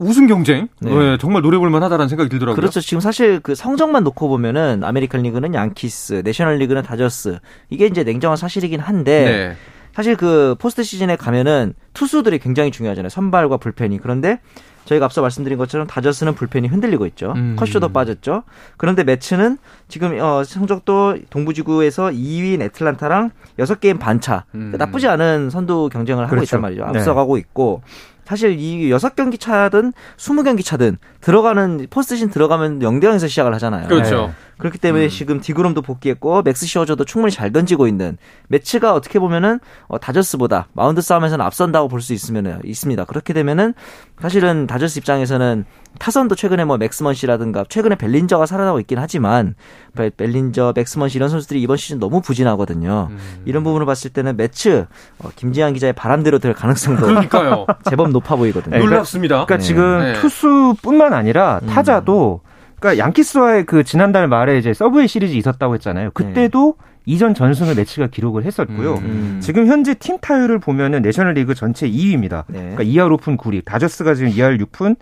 우승 0.00 0.26
경쟁 0.26 0.66
네. 0.80 0.92
네, 0.92 1.16
정말 1.20 1.42
노려 1.42 1.58
볼만 1.58 1.80
하다라는 1.84 2.08
생각이 2.08 2.28
들더라고요. 2.28 2.56
그렇죠. 2.56 2.80
지금 2.80 3.00
사실 3.00 3.38
그 3.38 3.54
성적만 3.54 4.02
놓고 4.02 4.26
보면은 4.28 4.82
아메리칸 4.82 5.22
리그는 5.22 5.54
양키스, 5.54 6.22
내셔널 6.24 6.56
리그는 6.56 6.82
다저스. 6.82 7.38
이게 7.70 7.86
이제 7.86 8.02
냉정한 8.02 8.36
사실이긴 8.36 8.80
한데 8.80 9.24
네. 9.24 9.56
사실 9.94 10.16
그 10.16 10.56
포스트 10.58 10.82
시즌에 10.82 11.14
가면은 11.14 11.74
투수들이 11.94 12.40
굉장히 12.40 12.72
중요하잖아요. 12.72 13.10
선발과 13.10 13.58
불펜이. 13.58 13.98
그런데 13.98 14.40
저희가 14.88 15.04
앞서 15.04 15.20
말씀드린 15.20 15.58
것처럼 15.58 15.86
다저스는 15.86 16.34
불펜이 16.34 16.66
흔들리고 16.68 17.04
있죠. 17.08 17.34
음. 17.36 17.56
커쇼도 17.58 17.90
빠졌죠. 17.90 18.44
그런데 18.78 19.04
메츠는 19.04 19.58
지금 19.86 20.18
어, 20.18 20.42
성적도 20.44 21.18
동부지구에서 21.28 22.08
2위인 22.08 22.62
애틀란타랑 22.62 23.30
6게임 23.58 23.98
반차. 23.98 24.44
음. 24.54 24.74
나쁘지 24.78 25.06
않은 25.08 25.50
선두 25.50 25.90
경쟁을 25.92 26.24
하고 26.24 26.30
그렇죠. 26.30 26.44
있단 26.56 26.60
말이죠. 26.62 26.86
네. 26.92 26.98
앞서가고 26.98 27.36
있고. 27.36 27.82
사실 28.28 28.58
이 28.60 28.90
6경기 28.90 29.40
차든 29.40 29.94
20경기 30.18 30.62
차든 30.62 30.98
들어가는 31.22 31.86
포스트 31.88 32.14
시즌 32.14 32.28
들어가면 32.28 32.80
0대 32.80 33.04
0에서 33.04 33.26
시작을 33.26 33.54
하잖아요. 33.54 33.88
그렇죠. 33.88 34.34
그렇기 34.58 34.76
때문에 34.76 35.04
음. 35.04 35.08
지금 35.08 35.40
디그롬도 35.40 35.80
복귀했고 35.80 36.42
맥스 36.42 36.66
슈어저도 36.66 37.06
충분히 37.06 37.32
잘 37.32 37.52
던지고 37.52 37.88
있는 37.88 38.18
메츠가 38.48 38.92
어떻게 38.92 39.18
보면은 39.18 39.60
어, 39.86 39.98
다저스보다 39.98 40.68
마운드 40.74 41.00
싸움에서는 41.00 41.42
앞선다고 41.42 41.88
볼 41.88 42.02
수 42.02 42.12
있으면 42.12 42.60
있습니다. 42.64 43.04
그렇게 43.06 43.32
되면은 43.32 43.72
사실은 44.20 44.66
다저스 44.66 44.98
입장에서는 44.98 45.64
타선도 45.98 46.34
최근에 46.36 46.64
뭐 46.64 46.76
맥스 46.76 47.14
먼시라든가 47.14 47.64
최근에 47.68 47.96
벨린저가 47.96 48.46
살아나고 48.46 48.78
있긴 48.80 48.98
하지만 48.98 49.54
벨- 49.96 50.10
벨린저, 50.10 50.72
맥스 50.76 51.08
먼시 51.08 51.18
이런 51.18 51.28
선수들이 51.28 51.60
이번 51.60 51.76
시즌 51.76 51.98
너무 51.98 52.20
부진하거든요. 52.20 53.08
음. 53.10 53.18
이런 53.46 53.64
부분을 53.64 53.84
봤을 53.86 54.10
때는 54.10 54.36
메츠 54.36 54.70
어, 54.72 55.28
김지한 55.34 55.72
기자의 55.74 55.92
바람대로 55.94 56.38
될 56.38 56.54
가능성도 56.54 57.06
그러니까요. 57.06 57.66
제법 57.90 58.10
높아 58.10 58.36
보이거든요. 58.36 58.76
네, 58.76 58.84
놀랍습니다. 58.84 59.44
그러니까 59.46 59.56
네. 59.56 59.62
지금 59.62 59.98
네. 60.00 60.12
투수뿐만 60.20 61.12
아니라 61.14 61.60
음. 61.62 61.68
타자도 61.68 62.42
그러니까 62.78 63.04
양키스와의 63.04 63.66
그 63.66 63.82
지난달 63.82 64.28
말에 64.28 64.56
이제 64.58 64.72
서브웨이 64.72 65.08
시리즈 65.08 65.34
있었다고 65.34 65.74
했잖아요. 65.74 66.10
그때도 66.12 66.76
이전 67.06 67.34
전승을 67.34 67.74
매치가 67.74 68.06
기록을 68.06 68.44
했었고요. 68.44 68.94
음. 68.96 69.04
음. 69.04 69.40
지금 69.42 69.66
현재 69.66 69.94
팀 69.94 70.18
타율을 70.20 70.58
보면은 70.60 71.02
내셔널리그 71.02 71.54
전체 71.54 71.88
2위입니다. 71.90 72.44
네. 72.48 72.58
그러니까 72.76 72.84
2할 72.84 73.18
5푼 73.18 73.36
9리. 73.38 73.64
다저스가 73.64 74.14
지금 74.14 74.30
2할 74.30 74.60
6푼. 74.62 74.94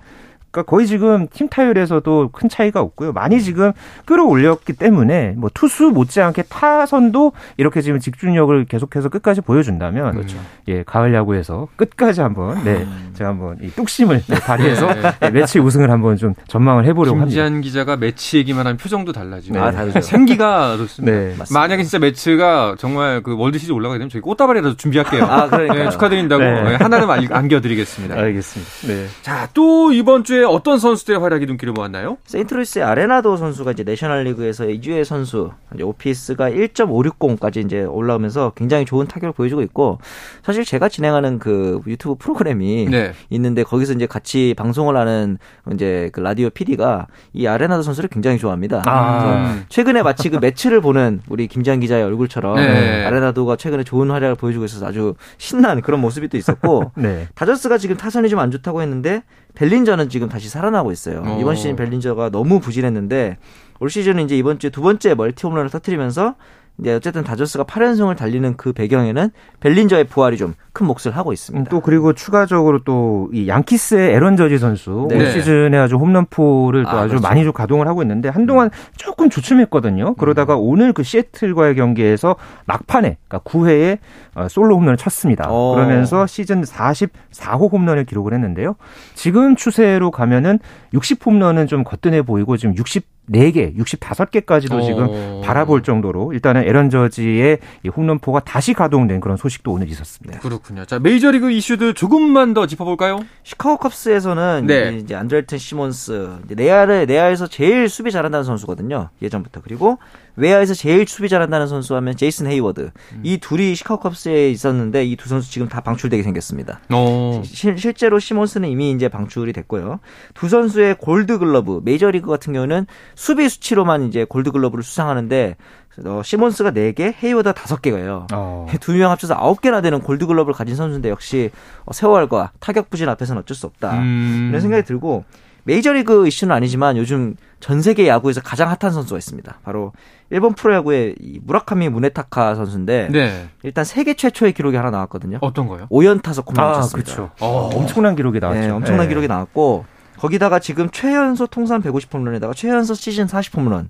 그러니까 0.56 0.62
거의 0.70 0.86
지금 0.86 1.26
팀 1.30 1.48
타율에서도 1.48 2.30
큰 2.32 2.48
차이가 2.48 2.80
없고요. 2.80 3.12
많이 3.12 3.42
지금 3.42 3.72
끌어올렸기 4.06 4.72
때문에 4.72 5.34
뭐 5.36 5.50
투수 5.52 5.90
못지않게 5.90 6.44
타선도 6.48 7.32
이렇게 7.58 7.82
지금 7.82 8.00
집중력을 8.00 8.64
계속해서 8.64 9.10
끝까지 9.10 9.42
보여준다면 9.42 10.12
그렇죠. 10.12 10.38
예 10.68 10.82
가을 10.82 11.12
야구에서 11.12 11.68
끝까지 11.76 12.22
한번 12.22 12.64
네 12.64 12.86
제가 13.14 13.30
한번 13.30 13.58
이 13.60 13.68
뚝심을 13.70 14.22
네, 14.26 14.40
발휘해서 14.40 14.86
네. 14.94 15.12
네, 15.20 15.30
매치 15.30 15.58
우승을 15.58 15.90
한번 15.90 16.16
좀 16.16 16.32
전망을 16.48 16.86
해보려고 16.86 17.16
합니다. 17.18 17.26
김지한 17.26 17.60
기자가 17.60 17.96
메츠 17.96 18.38
얘기만 18.38 18.66
하면 18.66 18.78
표정도 18.78 19.12
달라지고 19.12 19.58
아, 19.58 19.70
다르죠. 19.70 20.00
생기가 20.00 20.76
좋습니다. 20.78 21.12
네. 21.16 21.34
만약에 21.52 21.82
진짜 21.82 21.98
메츠가 21.98 22.76
정말 22.78 23.22
그 23.22 23.36
월드 23.36 23.58
시리즈 23.58 23.72
올라가게 23.72 23.98
되면 23.98 24.08
저희 24.08 24.22
꽃다발이라도 24.22 24.76
준비할게요. 24.76 25.24
아. 25.24 25.48
네, 25.56 25.90
축하드린다고 25.90 26.42
네. 26.42 26.62
네, 26.62 26.74
하나는 26.76 27.10
안- 27.10 27.26
안겨드리겠습니다. 27.30 28.14
알겠습니다. 28.16 28.72
네. 28.86 29.06
자, 29.22 29.48
또 29.52 29.92
이번 29.92 30.24
주에 30.24 30.44
어떤 30.46 30.78
선수들의 30.78 31.20
활약이 31.20 31.44
눈길을 31.46 31.72
모았나요? 31.74 32.16
세인트루이스의 32.24 32.84
아레나도 32.84 33.36
선수가 33.36 33.72
이제 33.72 33.82
내셔널리그에서 33.82 34.68
이주의 34.70 35.04
선수 35.04 35.50
이제 35.74 35.82
OPS가 35.82 36.50
1.560까지 36.50 37.64
이제 37.64 37.82
올라오면서 37.82 38.52
굉장히 38.54 38.84
좋은 38.84 39.06
타격을 39.06 39.32
보여주고 39.32 39.62
있고 39.62 39.98
사실 40.42 40.64
제가 40.64 40.88
진행하는 40.88 41.38
그 41.38 41.80
유튜브 41.86 42.14
프로그램이 42.14 42.86
네. 42.90 43.12
있는데 43.30 43.62
거기서 43.64 43.92
이제 43.94 44.06
같이 44.06 44.54
방송을 44.56 44.96
하는 44.96 45.38
이제 45.74 46.08
그 46.12 46.20
라디오 46.20 46.48
PD가 46.48 47.08
이 47.32 47.46
아레나도 47.46 47.82
선수를 47.82 48.08
굉장히 48.08 48.38
좋아합니다. 48.38 48.82
아. 48.86 49.60
최근에 49.68 50.02
마치 50.02 50.30
그 50.30 50.36
매치를 50.36 50.80
보는 50.80 51.20
우리 51.28 51.46
김지한 51.46 51.80
기자의 51.80 52.04
얼굴처럼 52.04 52.56
네. 52.56 53.04
아레나도가 53.04 53.56
최근에 53.56 53.84
좋은 53.84 54.10
활약을 54.10 54.36
보여주고 54.36 54.64
있어서 54.64 54.86
아주 54.86 55.14
신난 55.36 55.82
그런 55.82 56.00
모습이 56.00 56.28
또 56.28 56.36
있었고 56.38 56.92
네. 56.96 57.26
다저스가 57.34 57.78
지금 57.78 57.96
타선이 57.96 58.28
좀 58.28 58.36
안 58.36 58.50
좋다고 58.50 58.82
했는데 58.82 59.22
벨린저는 59.54 60.10
지금 60.10 60.28
다시 60.36 60.50
살아나고 60.50 60.92
있어요. 60.92 61.22
어. 61.24 61.38
이번 61.40 61.56
시즌 61.56 61.76
벨린저가 61.76 62.28
너무 62.28 62.60
부진했는데 62.60 63.38
올 63.80 63.88
시즌은 63.88 64.26
이제 64.26 64.36
이번 64.36 64.58
주에 64.58 64.68
두 64.68 64.82
번째 64.82 65.14
멀티 65.14 65.46
홈런을 65.46 65.70
터뜨리면서 65.70 66.34
이제 66.78 66.94
어쨌든 66.94 67.24
다저스가 67.24 67.64
8연승을 67.64 68.16
달리는 68.16 68.56
그 68.56 68.72
배경에는 68.72 69.30
벨린저의 69.60 70.04
부활이 70.04 70.36
좀 70.36 70.54
큰 70.76 70.86
몫을 70.86 71.16
하고 71.16 71.30
음, 71.30 71.32
있습니다. 71.32 71.70
또 71.70 71.80
그리고 71.80 72.12
추가적으로 72.12 72.80
또 72.80 73.06
이 73.32 73.48
양키스의 73.48 74.12
에런 74.12 74.36
저지 74.36 74.58
선수 74.58 75.06
네. 75.08 75.16
올 75.16 75.26
시즌에 75.26 75.76
아주 75.76 75.96
홈런포를 75.96 76.84
또 76.84 76.90
아, 76.90 77.00
아, 77.00 77.02
주 77.04 77.08
그렇죠. 77.08 77.22
많이 77.26 77.44
좀 77.44 77.52
가동을 77.52 77.88
하고 77.88 78.02
있는데 78.02 78.28
한동안 78.28 78.70
조금 78.96 79.30
주춤했거든요. 79.30 80.14
그러다가 80.14 80.56
오늘 80.56 80.92
그 80.92 81.02
시애틀과의 81.02 81.76
경기에서 81.76 82.36
막판에 82.66 83.16
그러니까 83.26 83.50
9회에 83.50 83.98
어, 84.34 84.48
솔로 84.48 84.76
홈런을 84.76 84.96
쳤습니다. 84.96 85.46
어. 85.48 85.74
그러면서 85.74 86.26
시즌 86.26 86.62
44호 86.62 87.72
홈런을 87.72 88.04
기록을 88.04 88.34
했는데요. 88.34 88.76
지금 89.14 89.56
추세로 89.56 90.10
가면은 90.10 90.58
60홈런은 90.96 91.68
좀 91.68 91.84
거뜬해 91.84 92.22
보이고 92.22 92.56
지금 92.56 92.74
64개, 92.74 93.76
65개까지도 93.76 94.84
지금 94.84 95.06
어. 95.10 95.40
바라볼 95.44 95.82
정도로 95.82 96.32
일단은 96.32 96.62
에런 96.62 96.90
저지의 96.90 97.58
이 97.84 97.88
홈런포가 97.88 98.40
다시 98.40 98.72
가동된 98.72 99.20
그런 99.20 99.36
소식도 99.36 99.72
오늘 99.72 99.88
있었습니다. 99.88 100.40
그렇군요. 100.40 100.84
자, 100.84 100.98
메이저리그 100.98 101.50
이슈들 101.50 101.94
조금만 101.94 102.54
더 102.54 102.66
짚어볼까요? 102.66 103.20
시카고 103.42 103.76
컵스에서는 103.78 104.66
네. 104.66 104.98
이제 105.02 105.14
안드렐톤 105.14 105.58
시몬스 105.58 106.38
내야를 106.48 107.06
내야에서 107.06 107.46
제일 107.46 107.88
수비 107.88 108.10
잘한다는 108.10 108.44
선수거든요 108.44 109.10
예전부터 109.22 109.60
그리고 109.62 109.98
외야에서 110.36 110.74
제일 110.74 111.06
수비 111.08 111.28
잘한다는 111.28 111.66
선수 111.66 111.94
하면 111.96 112.16
제이슨 112.16 112.46
헤이워드 112.46 112.90
이 113.22 113.38
둘이 113.38 113.74
시카고 113.74 114.00
컵스에 114.00 114.50
있었는데 114.50 115.04
이 115.04 115.16
두 115.16 115.28
선수 115.28 115.50
지금 115.50 115.68
다 115.68 115.80
방출되게 115.80 116.22
생겼습니다. 116.22 116.80
어. 116.90 117.42
실, 117.44 117.78
실제로 117.78 118.18
시몬스는 118.18 118.68
이미 118.68 118.90
이제 118.90 119.08
방출이 119.08 119.52
됐고요. 119.52 119.98
두 120.34 120.48
선수의 120.48 120.96
골드 120.98 121.38
글러브 121.38 121.80
메이저리그 121.84 122.28
같은 122.28 122.52
경우는 122.52 122.86
수비 123.14 123.48
수치로만 123.48 124.04
이제 124.08 124.24
골드 124.24 124.52
글러브를 124.52 124.84
수상하는데 124.84 125.56
어, 126.04 126.20
시몬스가 126.22 126.72
4개, 126.72 127.14
헤이워드가 127.24 127.54
5개가요. 127.54 128.26
어. 128.32 128.66
두명 128.80 129.10
합쳐서 129.12 129.34
9개나 129.38 129.82
되는 129.82 130.00
골드 130.00 130.26
글러브를 130.26 130.54
가진 130.54 130.76
선수인데 130.76 131.08
역시 131.08 131.50
어, 131.86 131.92
세월과 131.92 132.52
타격 132.60 132.90
부진 132.90 133.08
앞에서는 133.08 133.40
어쩔 133.42 133.56
수 133.56 133.66
없다. 133.66 133.94
음. 133.98 134.48
이런 134.50 134.60
생각이 134.60 134.84
들고 134.84 135.24
메이저리그 135.66 136.28
이슈는 136.28 136.54
아니지만 136.54 136.96
요즘 136.96 137.34
전 137.58 137.82
세계 137.82 138.06
야구에서 138.06 138.40
가장 138.40 138.68
핫한 138.68 138.92
선수가 138.94 139.18
있습니다. 139.18 139.58
바로 139.64 139.92
일본 140.30 140.54
프로야구의 140.54 141.16
이 141.20 141.40
무라카미 141.42 141.88
무네타카 141.88 142.54
선수인데 142.54 143.08
네. 143.10 143.48
일단 143.64 143.84
세계 143.84 144.14
최초의 144.14 144.52
기록이 144.52 144.76
하나 144.76 144.90
나왔거든요. 144.90 145.38
어떤 145.40 145.66
거요? 145.66 145.88
5연 145.90 146.22
타석 146.22 146.48
홈런 146.48 146.70
아, 146.70 146.74
쳤습니다. 146.74 147.12
그렇죠. 147.12 147.32
어. 147.40 147.70
엄청난 147.74 148.14
기록이 148.14 148.38
나왔죠. 148.38 148.60
네, 148.60 148.70
엄청난 148.70 149.06
예. 149.06 149.08
기록이 149.08 149.26
나왔고 149.26 149.86
거기다가 150.18 150.60
지금 150.60 150.88
최연소 150.90 151.48
통산 151.48 151.82
150홈런에다가 151.82 152.54
최연소 152.54 152.94
시즌 152.94 153.26
40홈런 153.26 153.86
이 153.86 153.88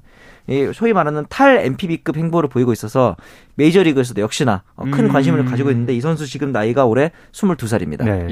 소위 0.74 0.92
말하는 0.92 1.26
탈 1.28 1.58
MPB급 1.58 2.16
행보를 2.16 2.48
보이고 2.48 2.72
있어서 2.72 3.16
메이저리그에서도 3.56 4.20
역시나 4.20 4.62
어, 4.76 4.84
큰 4.90 5.06
음. 5.06 5.08
관심을 5.12 5.44
가지고 5.46 5.70
있는데 5.70 5.94
이 5.94 6.00
선수 6.00 6.26
지금 6.26 6.52
나이가 6.52 6.84
올해 6.84 7.10
22살입니다. 7.32 8.04
네. 8.04 8.26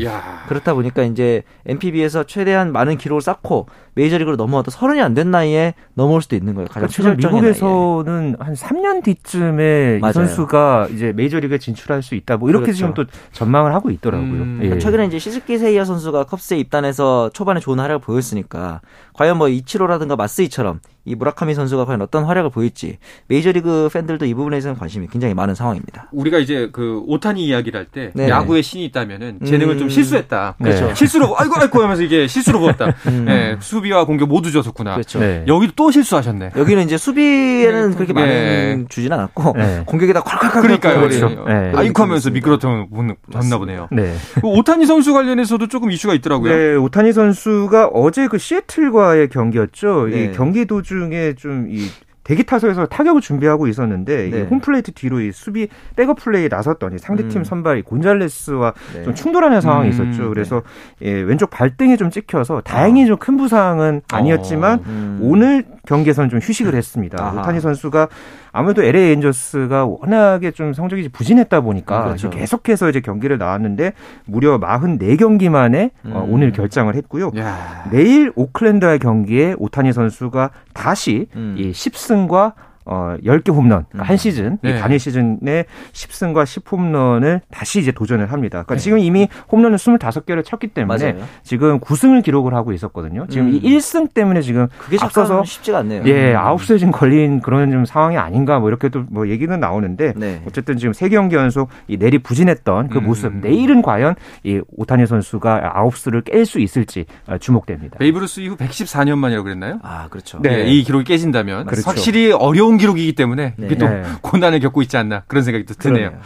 그렇다 0.49 0.75
보니까 0.75 1.02
이제 1.04 1.42
NPB에서 1.66 2.25
최대한 2.25 2.73
많은 2.73 2.99
기록을 2.99 3.23
쌓고 3.23 3.66
메이저리그로 3.94 4.37
넘어와도 4.37 4.71
서른이 4.71 5.00
안 5.00 5.14
된 5.14 5.30
나이에 5.30 5.75
넘어올 5.94 6.21
수도 6.23 6.35
있는 6.37 6.54
거예요. 6.54 6.66
가장 6.68 6.88
그러니까 6.88 6.92
지금 6.92 7.11
최절정의 7.16 7.40
나이에. 7.42 7.52
미국에서는 7.52 8.37
한 8.40 8.54
3년 8.54 9.02
뒤쯤에 9.04 9.99
맞아요. 10.00 10.11
이 10.11 10.12
선수가 10.12 10.88
이제 10.92 11.12
메이저리그에 11.12 11.59
진출할 11.59 12.02
수 12.02 12.14
있다. 12.16 12.37
뭐 12.37 12.49
이렇게 12.50 12.66
그렇죠. 12.66 12.76
지금 12.78 12.94
또 12.94 13.04
전망을 13.33 13.73
하고 13.75 13.90
있더라고요. 13.90 14.28
음. 14.30 14.61
예. 14.62 14.78
최근에 14.78 15.06
이제 15.06 15.18
시즈키 15.18 15.56
세이야 15.59 15.85
선수가 15.85 16.25
컵스에 16.25 16.59
입단해서 16.59 17.30
초반에 17.33 17.61
좋은 17.61 17.78
활약을 17.78 18.00
보였으니까 18.00 18.80
과연 19.14 19.38
뭐 19.38 19.49
이치로라든가 19.49 20.16
마스이처럼 20.16 20.80
이 21.05 21.15
무라카미 21.15 21.55
선수가 21.55 21.85
과연 21.85 22.01
어떤 22.03 22.25
활약을 22.25 22.51
보일지 22.51 22.99
메이저리그 23.29 23.91
팬들도 23.93 24.25
이 24.25 24.33
부분에 24.35 24.55
대해서는 24.55 24.79
관심이 24.79 25.07
굉장히 25.11 25.35
많은 25.35 25.55
상황입니다. 25.55 26.09
우리가 26.13 26.39
이제 26.39 26.71
그 26.73 27.03
오타니 27.07 27.45
이야기를 27.45 27.79
할때 27.79 28.11
네. 28.15 28.29
야구의 28.29 28.63
신이 28.63 28.87
있다면은 28.87 29.41
재능을 29.45 29.75
음. 29.75 29.79
좀 29.81 29.89
실수했다. 29.91 30.57
그렇죠. 30.63 30.95
실수로 30.95 31.35
아이고 31.39 31.55
아이고 31.59 31.83
하면서 31.83 32.03
이게 32.03 32.27
실수로 32.27 32.61
보았다. 32.61 32.95
음. 33.09 33.25
네, 33.27 33.57
수비와 33.61 34.07
공격 34.07 34.29
모두 34.29 34.51
졌었구나. 34.51 34.95
그렇죠. 34.95 35.19
네. 35.21 35.45
여기도 35.47 35.73
또 35.77 35.91
실수하셨네. 35.91 36.53
여기는 36.57 36.83
이제 36.85 36.97
수비에는 36.97 37.91
네. 37.91 37.97
그렇게 37.97 38.13
네. 38.15 38.21
많은 38.21 38.87
주진 38.89 39.13
않았고 39.13 39.55
네. 39.59 39.83
공격에다 39.85 40.23
콸콸콸 40.23 40.63
그러니까요. 40.63 41.01
그렇죠. 41.01 41.29
네. 41.29 41.35
네. 41.47 41.73
아이고 41.75 42.03
하면서. 42.03 42.31
미끄러져 42.31 42.87
졌나 43.31 43.59
보네요. 43.59 43.89
네. 43.93 44.15
그 44.41 44.47
오타니 44.47 44.87
선수 44.87 45.13
관련해서도 45.13 45.69
조금 45.69 45.91
이슈가 45.91 46.15
있더라고요. 46.15 46.57
네, 46.57 46.75
오타니 46.77 47.13
선수가 47.13 47.89
어제 47.89 48.27
그 48.27 48.39
시애틀과의 48.39 49.29
경기였죠. 49.29 50.09
네. 50.11 50.25
이 50.25 50.33
경기 50.33 50.65
도중 50.65 50.94
에 51.13 51.35
좀 51.35 51.67
이 51.69 51.89
대기 52.25 52.43
타석에서 52.43 52.87
타격을 52.87 53.21
준비하고 53.21 53.68
있었는데 53.68 54.31
네. 54.31 54.38
이 54.38 54.42
홈플레이트 54.45 54.92
뒤로 54.92 55.21
이 55.21 55.31
수비 55.31 55.68
백업 55.95 56.18
플레이에 56.18 56.49
나섰더니 56.49 56.99
상대팀 56.99 57.42
음. 57.42 57.45
선발인 57.44 57.83
곤잘레스와 57.83 58.73
네. 58.95 59.05
좀 59.05 59.14
충돌하는 59.14 59.61
상황이 59.61 59.88
음, 59.88 59.90
있었죠. 59.90 60.31
그래서 60.31 60.62
예, 61.03 61.12
왼쪽 61.12 61.51
발등에 61.51 61.99
좀 61.99 62.11
찍혀서 62.11 62.62
다행히 62.62 63.07
좀큰 63.07 63.37
부상은 63.37 64.01
아니었지만 64.11 64.83
음. 64.87 65.18
오늘 65.21 65.66
경기에서는 65.87 66.31
좀 66.31 66.38
휴식을 66.40 66.75
했습니다. 66.75 67.23
아하. 67.23 67.40
오타니 67.40 67.61
선수가 67.61 68.09
아무래도 68.53 68.83
LA 68.83 69.12
에인절스가 69.12 69.87
워낙에 69.87 70.51
좀 70.53 70.73
성적이 70.73 71.09
부진했다 71.09 71.61
보니까 71.61 72.05
그렇죠. 72.05 72.29
이제 72.29 72.38
계속해서 72.38 72.88
이제 72.90 73.01
경기를 73.01 73.38
나왔는데 73.38 73.92
무려 74.27 74.59
44경기 74.59 75.49
만에 75.49 75.90
어, 76.05 76.25
음. 76.27 76.33
오늘 76.33 76.53
결장을 76.53 76.94
했고요. 76.94 77.33
야. 77.37 77.85
내일 77.90 78.33
오클랜드와의 78.35 78.99
경기에 78.99 79.55
오타니 79.59 79.92
선수가 79.92 80.51
다시 80.73 81.27
음. 81.37 81.55
이 81.59 81.73
10승과 81.73 82.53
어 82.85 83.16
10개 83.25 83.49
홈런 83.53 83.87
그러니까 83.88 83.99
음. 83.99 84.01
한 84.11 84.16
시즌 84.16 84.59
네. 84.62 84.70
이 84.70 84.79
단일 84.79 84.99
시즌에 84.99 85.64
10승과 85.92 86.44
10홈런을 86.44 87.40
다시 87.51 87.81
이제 87.81 87.92
도전을 87.92 88.31
합니다. 88.33 88.62
그러니까 88.64 88.75
네. 88.75 88.81
지금 88.81 88.99
이미 88.99 89.29
홈런을 89.51 89.79
25개를 89.79 90.44
쳤기 90.44 90.68
때문에 90.68 91.12
맞아요. 91.12 91.27
지금 91.42 91.81
9승을 91.81 92.23
기록을 92.23 92.53
하고 92.55 92.73
있었거든요. 92.73 93.27
지금 93.29 93.47
음. 93.47 93.55
이 93.55 93.61
1승 93.62 94.12
때문에 94.12 94.42
지금 94.42 94.68
그게 94.79 94.99
앞서서 95.01 95.44
쉽지가 95.44 95.79
않네요. 95.79 96.03
예, 96.07 96.33
음. 96.33 96.37
아홉수에 96.37 96.79
지금 96.79 96.92
걸린 96.92 97.40
그런 97.40 97.70
좀 97.70 97.85
상황이 97.85 98.16
아닌가 98.18 98.59
뭐 98.59 98.68
이렇게 98.68 98.88
또 98.88 99.05
뭐 99.14 99.29
얘기는 99.29 99.59
나오는데 99.61 100.12
네. 100.16 100.42
어쨌든 100.47 100.77
지금 100.77 100.92
세 100.92 101.09
경기 101.09 101.37
연속 101.37 101.68
이 101.87 101.97
내리 101.97 102.18
부진했던 102.18 102.88
그 102.88 102.99
음. 102.99 103.05
모습 103.05 103.33
내일은 103.37 103.81
과연 103.81 104.14
이 104.42 104.61
오타니 104.77 105.07
선수가 105.07 105.73
아홉 105.75 105.97
수를 105.97 106.23
깰 106.23 106.44
수 106.44 106.59
있을지 106.59 107.05
어, 107.27 107.38
주목됩니다. 107.38 107.99
베이브루스 107.99 108.40
이후 108.40 108.57
114년 108.57 109.16
만이라고 109.18 109.44
그랬나요? 109.44 109.79
아 109.83 110.09
그렇죠. 110.09 110.40
네, 110.42 110.64
네. 110.64 110.64
이 110.64 110.83
기록이 110.83 111.05
깨진다면 111.05 111.66
그렇죠. 111.66 111.88
확실히 111.88 112.33
어려운 112.33 112.74
기록이기 112.79 113.15
때문에 113.15 113.55
네. 113.57 113.67
이게 113.67 113.77
또 113.77 113.89
네. 113.89 114.05
고난을 114.23 114.61
겪고 114.61 114.83
있지 114.83 114.97
않나 114.97 115.25
그런 115.27 115.43
생각이 115.45 115.65
또 115.67 115.75
드네요. 115.75 116.11
그러네요. 116.11 116.23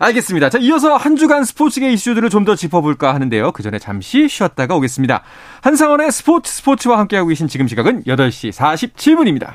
알겠습니다. 0.00 0.50
자, 0.50 0.58
이어서 0.58 0.96
한 0.96 1.16
주간 1.16 1.44
스포츠계 1.44 1.90
이슈들을 1.92 2.30
좀 2.30 2.46
더 2.46 2.54
짚어볼까 2.54 3.12
하는데요. 3.12 3.50
그 3.50 3.64
전에 3.64 3.80
잠시 3.80 4.28
쉬었다가 4.28 4.76
오겠습니다. 4.76 5.24
한상원의 5.62 6.12
스포츠 6.12 6.52
스포츠와 6.52 6.98
함께하고 7.00 7.28
계신 7.28 7.48
지금 7.48 7.66
시각은 7.66 8.04
8시 8.04 8.52
47분입니다. 8.52 9.54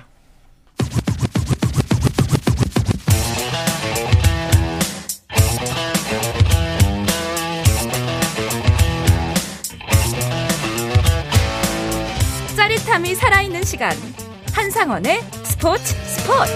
짜릿함이 12.56 13.16
살아있는 13.16 13.64
시간 13.64 13.92
한상원의 14.54 15.22
스포츠 15.62 15.84
스포츠 15.84 16.54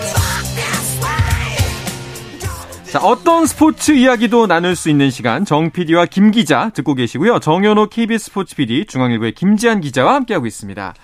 자, 2.92 3.00
어떤 3.04 3.46
스포츠 3.46 3.92
이야기도 3.92 4.48
나눌 4.48 4.76
수 4.76 4.90
있는 4.90 5.12
시간 5.12 5.46
정 5.46 5.70
PD와 5.70 6.08
김 6.08 6.32
기자 6.32 6.72
듣고 6.72 6.96
계시고요. 6.96 7.38
정현호 7.38 7.90
KBS 7.90 8.26
스포츠 8.26 8.56
PD, 8.56 8.88
중앙일보의 8.88 9.34
김지한 9.34 9.82
기자와 9.82 10.16
함께하고 10.16 10.48
있습니다. 10.48 10.96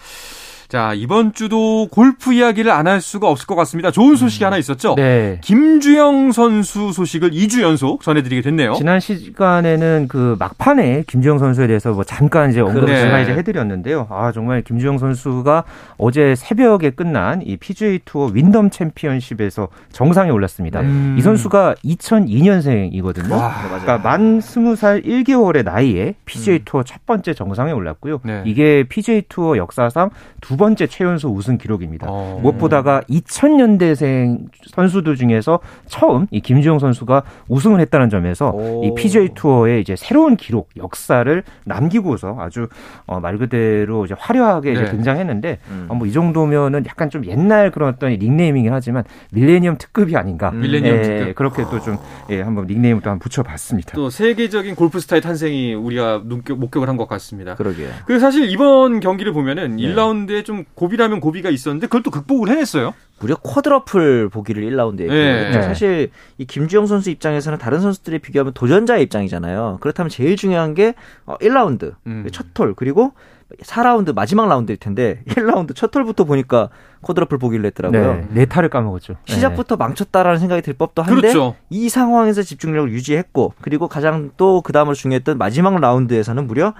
자, 0.71 0.93
이번 0.95 1.33
주도 1.33 1.87
골프 1.91 2.33
이야기를 2.33 2.71
안 2.71 2.87
할 2.87 3.01
수가 3.01 3.29
없을 3.29 3.45
것 3.45 3.55
같습니다. 3.55 3.91
좋은 3.91 4.15
소식이 4.15 4.43
하나 4.43 4.57
있었죠? 4.57 4.95
네. 4.95 5.37
김주영 5.41 6.31
선수 6.31 6.91
소식을 6.93 7.31
2주 7.31 7.61
연속 7.61 8.01
전해드리게 8.01 8.41
됐네요. 8.41 8.73
지난 8.73 8.99
시간에는 9.01 10.07
그 10.09 10.35
막판에 10.39 11.03
김주영 11.07 11.37
선수에 11.39 11.67
대해서 11.67 11.91
뭐 11.91 12.03
잠깐 12.05 12.49
이제 12.51 12.59
언급을 12.61 12.87
네. 12.87 13.01
제가 13.01 13.19
이제 13.19 13.33
해드렸는데요. 13.33 14.07
아 14.09 14.31
정말 14.33 14.61
김주영 14.61 14.97
선수가 14.97 15.63
어제 15.97 16.35
새벽에 16.35 16.89
끝난 16.91 17.41
이 17.45 17.55
PGA 17.57 17.99
투어 18.05 18.27
윈덤 18.27 18.69
챔피언십에서 18.71 19.67
정상에 19.91 20.31
올랐습니다. 20.31 20.79
음. 20.81 21.15
이 21.19 21.21
선수가 21.21 21.75
2002년생이거든요. 21.85 23.31
와, 23.31 23.47
네, 23.61 23.69
맞아요. 23.69 23.81
그러니까 23.83 23.97
만 23.99 24.39
20살 24.39 25.05
1개월의 25.05 25.63
나이에 25.63 26.15
PGA 26.25 26.59
투어 26.65 26.83
첫 26.83 27.05
번째 27.05 27.33
정상에 27.33 27.71
올랐고요. 27.71 28.19
네. 28.23 28.43
이게 28.45 28.83
PGA 28.89 29.23
투어 29.29 29.55
역사상 29.57 30.09
두 30.41 30.57
번째 30.61 30.85
최연소 30.85 31.29
우승 31.29 31.57
기록입니다. 31.57 32.05
어. 32.07 32.37
무엇보다가 32.43 33.01
2000년대생 33.09 34.45
선수들 34.75 35.15
중에서 35.15 35.59
처음 35.87 36.27
이 36.29 36.39
김주영 36.39 36.77
선수가 36.77 37.23
우승을 37.49 37.79
했다는 37.81 38.09
점에서 38.09 38.51
오. 38.51 38.83
이 38.85 38.93
PGA 38.95 39.29
투어의 39.33 39.81
이제 39.81 39.95
새로운 39.95 40.35
기록 40.37 40.69
역사를 40.77 41.43
남기고서 41.65 42.37
아주 42.39 42.67
어, 43.07 43.19
말 43.19 43.39
그대로 43.39 44.05
이제 44.05 44.13
화려하게 44.17 44.73
이제 44.73 44.83
네. 44.83 44.91
등장했는데 44.91 45.57
음. 45.71 45.85
어, 45.89 45.95
뭐이 45.95 46.11
정도면은 46.11 46.85
약간 46.87 47.09
좀 47.09 47.25
옛날 47.25 47.71
그런 47.71 47.89
어떤 47.89 48.11
닉네이밍이긴 48.11 48.71
하지만 48.71 49.03
밀레니엄 49.31 49.77
특급이 49.79 50.15
아닌가. 50.15 50.51
음. 50.51 50.59
밀레니엄 50.61 50.95
예, 50.97 51.01
특급. 51.01 51.35
그렇게 51.35 51.63
또 51.63 51.81
좀 51.81 51.97
예, 52.29 52.41
한번 52.41 52.67
닉네임을 52.67 53.01
또 53.01 53.09
한번 53.09 53.17
붙여봤습니다. 53.23 53.93
또 53.95 54.11
세계적인 54.11 54.75
골프 54.75 54.99
스타의 54.99 55.21
탄생이 55.23 55.73
우리가 55.73 56.21
눈겨- 56.23 56.53
목격을 56.53 56.87
한 56.87 56.91
것 56.97 57.07
같습니다. 57.07 57.55
그러게요. 57.55 57.89
그 58.05 58.19
사실 58.19 58.51
이번 58.51 58.99
경기를 58.99 59.33
보면은 59.33 59.77
네. 59.77 59.83
1라운드에 59.83 60.45
좀 60.45 60.50
고비라면 60.75 61.19
고비가 61.19 61.49
있었는데 61.49 61.87
그걸 61.87 62.03
또 62.03 62.11
극복을 62.11 62.49
해냈어요. 62.49 62.93
무려 63.19 63.35
쿼드러플 63.35 64.29
보기를 64.29 64.63
1라운드에 64.63 65.07
네. 65.07 65.45
했고 65.45 65.61
사실 65.61 66.09
이 66.37 66.45
김주영 66.45 66.87
선수 66.87 67.09
입장에서는 67.11 67.59
다른 67.59 67.79
선수들에 67.79 68.17
비교하면 68.17 68.53
도전자의 68.53 69.03
입장이잖아요. 69.03 69.77
그렇다면 69.79 70.09
제일 70.09 70.35
중요한 70.35 70.73
게 70.73 70.95
어, 71.25 71.37
1라운드 71.37 71.93
음. 72.07 72.27
첫 72.31 72.55
홀 72.55 72.73
그리고 72.75 73.13
4라운드 73.59 74.13
마지막 74.13 74.47
라운드일 74.47 74.77
텐데 74.77 75.21
1라운드 75.27 75.75
첫 75.75 75.95
홀부터 75.95 76.23
보니까 76.23 76.69
쿼드러플 77.01 77.37
보기를 77.37 77.65
했더라고요. 77.65 78.13
네, 78.13 78.27
네 78.31 78.45
타를 78.45 78.69
까먹었죠. 78.69 79.13
네. 79.13 79.33
시작부터 79.33 79.75
망쳤다라는 79.75 80.39
생각이 80.39 80.61
들 80.61 80.73
법도 80.73 81.01
한데 81.01 81.21
그렇죠. 81.21 81.55
이 81.69 81.89
상황에서 81.89 82.41
집중력을 82.41 82.91
유지했고 82.91 83.53
그리고 83.61 83.87
가장 83.87 84.31
또 84.37 84.61
그 84.61 84.73
다음으로 84.73 84.95
중요했던 84.95 85.37
마지막 85.37 85.79
라운드에서는 85.79 86.47
무려 86.47 86.73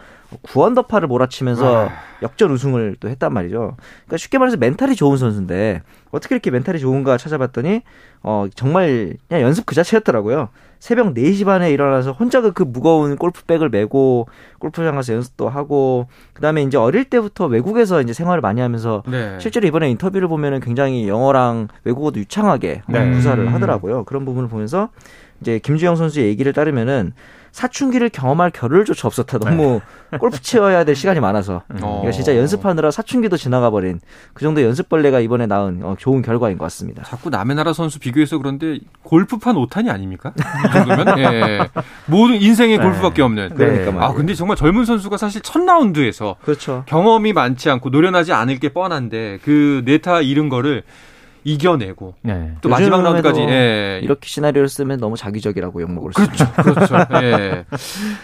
9언더파를 0.44 1.08
몰아치면서 1.08 1.90
역전 2.22 2.52
우승을 2.52 2.96
또 3.00 3.10
했단 3.10 3.34
말이죠. 3.34 3.76
그러니까 4.06 4.18
쉽게 4.18 4.38
말해서 4.38 4.58
멘탈이 4.58 4.96
좋은 4.96 5.18
선수인데 5.18 5.82
어떻게 6.12 6.36
이렇게 6.36 6.52
멘탈이 6.52 6.80
좋은가 6.80 7.18
찾아봤더니 7.18 7.82
어 8.24 8.46
정말 8.56 9.18
그냥 9.28 9.44
연습 9.44 9.66
그 9.66 9.76
자체였더라고요. 9.76 10.50
새벽 10.80 11.14
4시 11.14 11.46
반에 11.46 11.70
일어나서 11.72 12.12
혼자 12.12 12.42
그, 12.42 12.54
그 12.54 12.64
무거운 12.64 13.16
골프백을 13.16 13.70
메고 13.70 14.28
골프장 14.58 14.96
가서 14.96 15.14
연습도 15.14 15.48
하고 15.48 16.08
그다음에 16.34 16.64
이제 16.64 16.78
어릴 16.78 17.06
때부터 17.06 17.46
외국에서 17.46 18.02
이제 18.02 18.14
생활을 18.14 18.42
많이 18.42 18.62
하면서 18.62 19.04
네. 19.08 19.38
실제로 19.40 19.68
이번에 19.68 19.92
인터뷰 19.92 20.11
를 20.20 20.28
보면은 20.28 20.60
굉장히 20.60 21.08
영어랑 21.08 21.68
외국어도 21.84 22.20
유창하게 22.20 22.82
네. 22.88 23.12
구사를 23.12 23.54
하더라고요. 23.54 24.04
그런 24.04 24.26
부분을 24.26 24.50
보면서 24.50 24.90
이제 25.40 25.60
김주영 25.60 25.96
선수의 25.96 26.28
얘기를 26.28 26.52
따르면은 26.54 27.14
사춘기를 27.52 28.10
경험할 28.10 28.52
겨를조차 28.52 29.08
없었다. 29.08 29.38
너무 29.38 29.82
골프 30.20 30.42
치어야 30.42 30.84
될 30.84 30.96
시간이 30.96 31.20
많아서. 31.20 31.64
네. 31.68 31.80
어. 31.82 32.00
그러니까 32.02 32.12
진짜 32.12 32.36
연습하느라 32.36 32.92
사춘기도 32.92 33.38
지나가 33.38 33.70
버린 33.70 34.00
그 34.34 34.44
정도 34.44 34.62
연습벌레가 34.62 35.20
이번에 35.20 35.46
낳은 35.48 35.82
어, 35.84 35.96
좋은 35.98 36.22
결과인 36.22 36.58
것 36.58 36.66
같습니다. 36.66 37.04
자꾸 37.04 37.30
남의 37.30 37.56
나라 37.56 37.74
선수 37.74 38.00
비교해서 38.00 38.38
그런데 38.38 38.80
골프판 39.04 39.58
오탄이 39.58 39.90
아닙니까? 39.90 40.34
이 40.38 40.74
정도면 40.74 41.20
예. 41.20 41.70
모든 42.06 42.42
인생의 42.42 42.78
네. 42.78 42.84
골프밖에 42.84 43.22
없는. 43.22 43.56
그러니까 43.56 43.90
아 43.90 43.94
말이에요. 43.94 44.14
근데 44.16 44.34
정말 44.34 44.58
젊은 44.58 44.86
선수가 44.86 45.18
사실 45.18 45.42
첫 45.42 45.64
라운드에서 45.64 46.38
그렇죠. 46.42 46.84
경험이 46.88 47.34
많지 47.34 47.70
않고 47.70 47.90
노련하지 47.90 48.34
않을 48.34 48.60
게 48.60 48.70
뻔한데 48.70 49.40
그 49.44 49.82
네타 49.86 50.22
잃은 50.22 50.50
거를 50.50 50.84
이겨내고 51.44 52.16
네. 52.22 52.54
또 52.62 52.70
마지막 52.70 53.02
라운드까지 53.02 53.42
예. 53.42 54.00
이렇게 54.04 54.28
시나리오를 54.28 54.70
쓰면 54.70 55.00
너무 55.00 55.18
자기적이라고 55.18 55.82
욕먹을 55.82 56.14
수 56.14 56.22
그렇죠, 56.22 56.52
그렇죠. 56.52 56.96
예. 57.24 57.66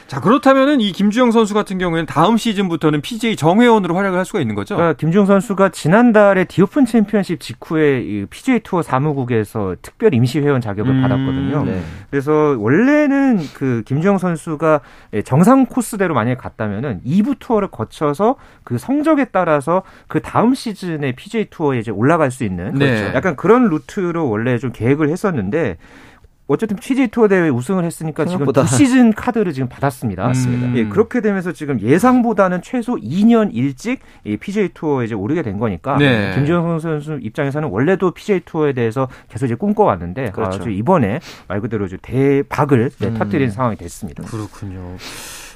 자 0.08 0.20
그렇다면은 0.22 0.82
이 0.82 0.92
김주영 0.92 1.32
선수 1.32 1.54
같은 1.54 1.78
경우에는 1.78 2.06
다음 2.06 2.38
시즌부터는 2.38 3.02
PGA 3.02 3.36
정회원으로 3.36 3.96
활약을 3.96 4.18
할 4.18 4.26
수가 4.26 4.40
있는 4.40 4.56
거죠. 4.56 4.76
그러니까 4.76 4.98
김주영 4.98 5.26
선수가 5.26 5.70
지난달에 5.70 6.46
디오픈 6.46 6.86
챔피언십 6.86 7.40
직후에 7.40 8.02
이 8.02 8.26
PGA 8.30 8.60
투어 8.60 8.82
사무국에서 8.82 9.76
특별 9.82 10.14
임시 10.14 10.40
회원 10.40 10.62
자격을 10.62 10.92
음, 10.92 11.02
받았거든요. 11.02 11.66
네. 11.66 11.82
그래서 12.10 12.56
원래는 12.60 13.40
그 13.54 13.84
김주영 13.86 14.18
선수가 14.18 14.82
정상 15.26 15.66
코스대로 15.66 16.14
만약에 16.14 16.38
갔다면은 16.38 17.02
2부 17.06 17.40
투어를 17.40 17.70
거쳐서 17.70 18.36
그 18.64 18.78
성적에 18.78 19.26
따라서 19.32 19.84
그 20.08 20.22
다음 20.22 20.54
시즌에 20.54 21.14
PGA 21.14 21.46
투어에 21.50 21.80
이제 21.80 21.92
올라갈 21.92 22.32
수 22.32 22.44
있는 22.44 22.74
네. 22.76 23.07
약간 23.14 23.36
그런 23.36 23.70
루트로 23.70 24.30
원래 24.30 24.58
좀 24.58 24.72
계획을 24.72 25.10
했었는데 25.10 25.78
어쨌든 26.48 26.78
PGA 26.78 27.10
투어 27.10 27.28
대회 27.28 27.50
우승을 27.50 27.84
했으니까 27.84 28.26
생각보다. 28.26 28.64
지금 28.64 28.78
두 28.78 28.84
시즌 28.84 29.14
카드를 29.14 29.52
지금 29.52 29.68
받았습니다. 29.68 30.28
맞습니다. 30.28 30.76
예, 30.78 30.86
그렇게 30.88 31.20
되면서 31.20 31.52
지금 31.52 31.82
예상보다는 31.82 32.62
최소 32.62 32.96
2년 32.96 33.50
일찍 33.54 34.00
이 34.24 34.38
PGA 34.38 34.70
투어에 34.74 35.06
이제 35.06 35.14
오르게 35.14 35.42
된 35.42 35.58
거니까 35.60 35.98
네. 35.98 36.34
김주영 36.36 36.80
선수 36.80 37.20
입장에서는 37.22 37.68
원래도 37.68 38.12
PGA 38.12 38.40
투어에 38.46 38.72
대해서 38.72 39.10
계속 39.28 39.48
이제 39.48 39.56
꿈꿔왔는데 39.56 40.32
그렇죠. 40.32 40.62
아주 40.62 40.70
이번에 40.70 41.20
말 41.50 41.60
그대로 41.60 41.86
이제 41.86 41.98
대박을 42.02 42.92
네, 43.00 43.08
음. 43.08 43.14
터뜨린 43.16 43.52
상황이 43.52 43.76
됐습니다. 43.76 44.24
그렇군요. 44.24 44.96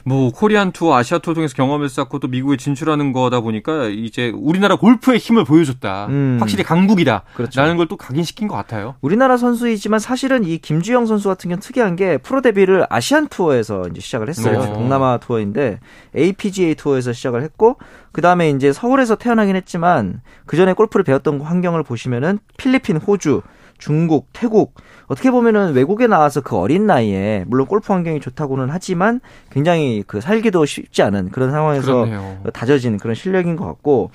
뭐 0.03 0.31
코리안 0.31 0.71
투어, 0.71 0.95
아시아 0.95 1.19
투어 1.19 1.33
통해서 1.33 1.53
경험을 1.55 1.87
쌓고 1.89 2.19
또 2.19 2.27
미국에 2.27 2.57
진출하는 2.57 3.11
거다 3.13 3.41
보니까 3.41 3.87
이제 3.87 4.31
우리나라 4.35 4.75
골프의 4.75 5.19
힘을 5.19 5.43
보여줬다. 5.45 6.07
음. 6.09 6.37
확실히 6.39 6.63
강국이다. 6.63 7.23
그렇죠. 7.35 7.61
라는 7.61 7.77
걸 7.77 7.91
또 7.91 7.97
각인시킨 7.97 8.47
것 8.47 8.55
같아요. 8.55 8.95
우리나라 9.01 9.35
선수이지만 9.35 9.99
사실은 9.99 10.45
이 10.45 10.57
김주형 10.59 11.05
선수 11.07 11.27
같은 11.27 11.49
경우는 11.49 11.61
특이한 11.61 11.95
게 11.97 12.17
프로 12.17 12.41
데뷔를 12.41 12.85
아시안 12.89 13.27
투어에서 13.27 13.87
이제 13.91 13.99
시작을 13.99 14.29
했어요. 14.29 14.59
어. 14.59 14.73
동남아 14.73 15.17
투어인데 15.17 15.79
APGA 16.15 16.75
투어에서 16.75 17.11
시작을 17.11 17.43
했고 17.43 17.77
그 18.11 18.21
다음에 18.21 18.49
이제 18.49 18.71
서울에서 18.71 19.15
태어나긴 19.15 19.55
했지만 19.57 20.21
그 20.45 20.55
전에 20.55 20.73
골프를 20.73 21.03
배웠던 21.03 21.41
환경을 21.41 21.83
보시면은 21.83 22.39
필리핀, 22.57 22.97
호주, 22.97 23.41
중국, 23.81 24.27
태국 24.31 24.75
어떻게 25.07 25.31
보면은 25.31 25.73
외국에 25.73 26.07
나와서 26.07 26.39
그 26.39 26.55
어린 26.55 26.85
나이에 26.85 27.43
물론 27.47 27.65
골프 27.67 27.91
환경이 27.91 28.21
좋다고는 28.21 28.69
하지만 28.69 29.19
굉장히 29.49 30.03
그 30.05 30.21
살기도 30.21 30.65
쉽지 30.65 31.01
않은 31.01 31.31
그런 31.31 31.51
상황에서 31.51 32.05
그렇네요. 32.05 32.37
다져진 32.53 32.97
그런 32.97 33.15
실력인 33.15 33.55
것 33.55 33.65
같고 33.65 34.11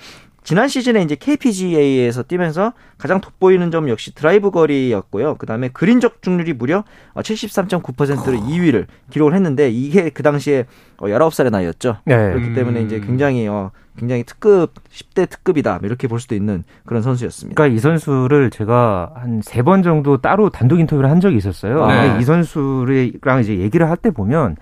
지난 0.47 0.69
시즌에 0.69 1.01
이제 1.01 1.15
KPGA에서 1.15 2.23
뛰면서 2.23 2.71
가장 2.97 3.19
돋보이는 3.19 3.69
점 3.69 3.89
역시 3.89 4.15
드라이브 4.15 4.49
거리였고요. 4.49 5.35
그 5.35 5.45
다음에 5.45 5.67
그린 5.67 5.99
적중률이 5.99 6.53
무려 6.53 6.85
73.9%로 7.15 8.37
2위를 8.37 8.85
기록을 9.09 9.33
했는데 9.33 9.69
이게 9.69 10.09
그 10.09 10.23
당시에 10.23 10.63
19살의 10.99 11.51
나이였죠. 11.51 11.97
네. 12.05 12.15
그렇기 12.31 12.53
때문에 12.53 12.79
음. 12.79 12.85
이제 12.85 13.01
굉장히 13.01 13.45
어 13.49 13.71
굉장히 13.97 14.23
특급 14.23 14.71
10대 14.89 15.29
특급이다 15.29 15.81
이렇게 15.83 16.07
볼 16.07 16.21
수도 16.21 16.33
있는 16.33 16.63
그런 16.85 17.01
선수였습니다. 17.01 17.53
그러니까 17.61 17.75
이 17.75 17.79
선수를 17.79 18.49
제가 18.49 19.11
한 19.15 19.41
세 19.43 19.63
번 19.63 19.83
정도 19.83 20.15
따로 20.21 20.49
단독 20.49 20.79
인터뷰를 20.79 21.09
한 21.09 21.19
적이 21.19 21.35
있었어요. 21.35 21.85
네. 21.87 22.07
근데 22.07 22.21
이 22.21 22.23
선수랑 22.23 23.41
이제 23.41 23.57
얘기를 23.57 23.89
할 23.89 23.97
때 23.97 24.11
보면 24.11 24.55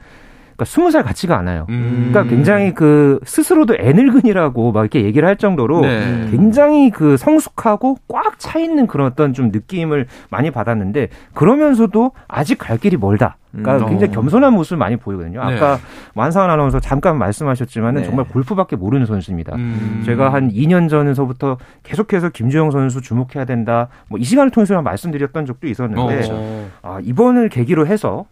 그러니까 0.55 0.63
20살 0.65 1.03
같지가 1.03 1.37
않아요. 1.37 1.65
음. 1.69 2.09
그러니까 2.11 2.33
굉장히 2.33 2.73
그 2.73 3.19
스스로도 3.25 3.75
애늙은이라고 3.79 4.71
막 4.71 4.81
이렇게 4.81 5.03
얘기를 5.03 5.27
할 5.27 5.35
정도로 5.37 5.81
네. 5.81 6.27
굉장히 6.31 6.89
그 6.89 7.17
성숙하고 7.17 7.97
꽉 8.07 8.35
차 8.37 8.59
있는 8.59 8.85
그런 8.87 9.07
어떤 9.07 9.33
좀 9.33 9.49
느낌을 9.51 10.07
많이 10.29 10.51
받았는데 10.51 11.07
그러면서도 11.33 12.11
아직 12.27 12.57
갈 12.57 12.77
길이 12.77 12.97
멀다. 12.97 13.37
그러니까 13.51 13.85
음. 13.85 13.89
굉장히 13.91 14.11
어. 14.11 14.15
겸손한 14.15 14.51
모습을 14.53 14.77
많이 14.77 14.97
보이거든요. 14.97 15.41
네. 15.45 15.55
아까 15.55 15.79
완상한 16.15 16.49
아나운서 16.49 16.81
잠깐 16.81 17.17
말씀하셨지만은 17.17 18.01
네. 18.01 18.05
정말 18.07 18.25
골프밖에 18.25 18.75
모르는 18.75 19.05
선수입니다. 19.05 19.55
음. 19.55 20.03
제가 20.05 20.33
한 20.33 20.51
2년 20.51 20.89
전서부터 20.89 21.57
계속해서 21.83 22.29
김주영 22.29 22.71
선수 22.71 22.99
주목해야 23.01 23.45
된다. 23.45 23.87
뭐 24.09 24.19
이 24.19 24.23
시간을 24.23 24.51
통해서 24.51 24.81
말씀드렸던 24.81 25.45
적도 25.45 25.67
있었는데 25.67 26.27
어. 26.31 26.67
아, 26.81 26.99
이번을 27.03 27.47
계기로 27.49 27.85
해서 27.87 28.25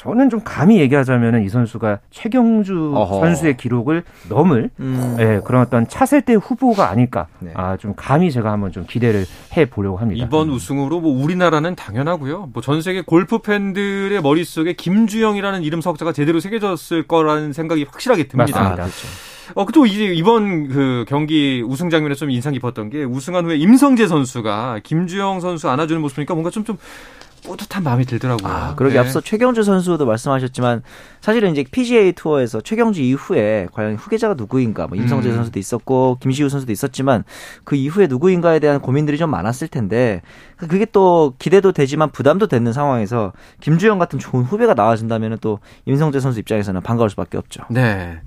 저는 0.00 0.30
좀 0.30 0.40
감히 0.42 0.80
얘기하자면은 0.80 1.44
이 1.44 1.50
선수가 1.50 1.98
최경주 2.10 2.92
어허. 2.96 3.20
선수의 3.20 3.58
기록을 3.58 4.02
넘을 4.30 4.70
음. 4.80 5.16
예, 5.20 5.42
그런 5.44 5.60
어떤 5.60 5.86
차세대 5.86 6.32
후보가 6.34 6.88
아닐까. 6.88 7.26
네. 7.38 7.50
아, 7.52 7.76
좀 7.76 7.92
감히 7.94 8.32
제가 8.32 8.50
한번 8.50 8.72
좀 8.72 8.86
기대를 8.88 9.26
해 9.58 9.66
보려고 9.66 9.98
합니다. 9.98 10.24
이번 10.24 10.48
우승으로 10.48 11.00
뭐 11.00 11.22
우리나라는 11.22 11.74
당연하고요. 11.74 12.48
뭐 12.54 12.62
전 12.62 12.80
세계 12.80 13.02
골프 13.02 13.40
팬들의 13.40 14.22
머릿속에 14.22 14.72
김주영이라는 14.72 15.62
이름 15.64 15.82
석자가 15.82 16.12
제대로 16.12 16.40
새겨졌을 16.40 17.02
거라는 17.06 17.52
생각이 17.52 17.84
확실하게 17.84 18.28
듭니다. 18.28 18.58
맞습니다. 18.58 18.86
어, 19.56 19.66
또 19.74 19.84
이제 19.84 20.04
이번 20.14 20.68
그 20.68 21.04
경기 21.08 21.62
우승 21.66 21.90
장면에서 21.90 22.20
좀 22.20 22.30
인상 22.30 22.54
깊었던 22.54 22.88
게 22.88 23.04
우승한 23.04 23.44
후에 23.44 23.56
임성재 23.56 24.06
선수가 24.06 24.80
김주영 24.82 25.40
선수 25.40 25.68
안아주는 25.68 26.00
모습 26.00 26.16
보니까 26.16 26.32
뭔가 26.34 26.48
좀, 26.50 26.64
좀 26.64 26.78
뿌듯한 27.42 27.82
마음이 27.82 28.04
들더라고요. 28.04 28.52
아, 28.52 28.74
그러게 28.74 28.94
네. 28.94 29.00
앞서 29.00 29.20
최경주 29.20 29.62
선수도 29.62 30.06
말씀하셨지만 30.06 30.82
사실은 31.20 31.52
이제 31.52 31.64
PGA 31.70 32.12
투어에서 32.12 32.60
최경주 32.60 33.02
이후에 33.02 33.68
과연 33.72 33.96
후계자가 33.96 34.34
누구인가 34.34 34.86
뭐 34.86 34.96
임성재 34.96 35.30
음. 35.30 35.34
선수도 35.36 35.58
있었고 35.58 36.18
김시우 36.20 36.48
선수도 36.48 36.72
있었지만 36.72 37.24
그 37.64 37.76
이후에 37.76 38.06
누구인가에 38.06 38.58
대한 38.58 38.80
고민들이 38.80 39.18
좀 39.18 39.30
많았을 39.30 39.68
텐데 39.68 40.22
그게 40.56 40.84
또 40.84 41.34
기대도 41.38 41.72
되지만 41.72 42.10
부담도 42.10 42.46
되는 42.46 42.72
상황에서 42.72 43.32
김주영 43.60 43.98
같은 43.98 44.18
좋은 44.18 44.44
후배가 44.44 44.74
나와준다면 44.74 45.38
또 45.40 45.58
임성재 45.86 46.20
선수 46.20 46.38
입장에서는 46.40 46.80
반가울 46.82 47.10
수밖에 47.10 47.38
없죠. 47.38 47.62
네. 47.70 48.20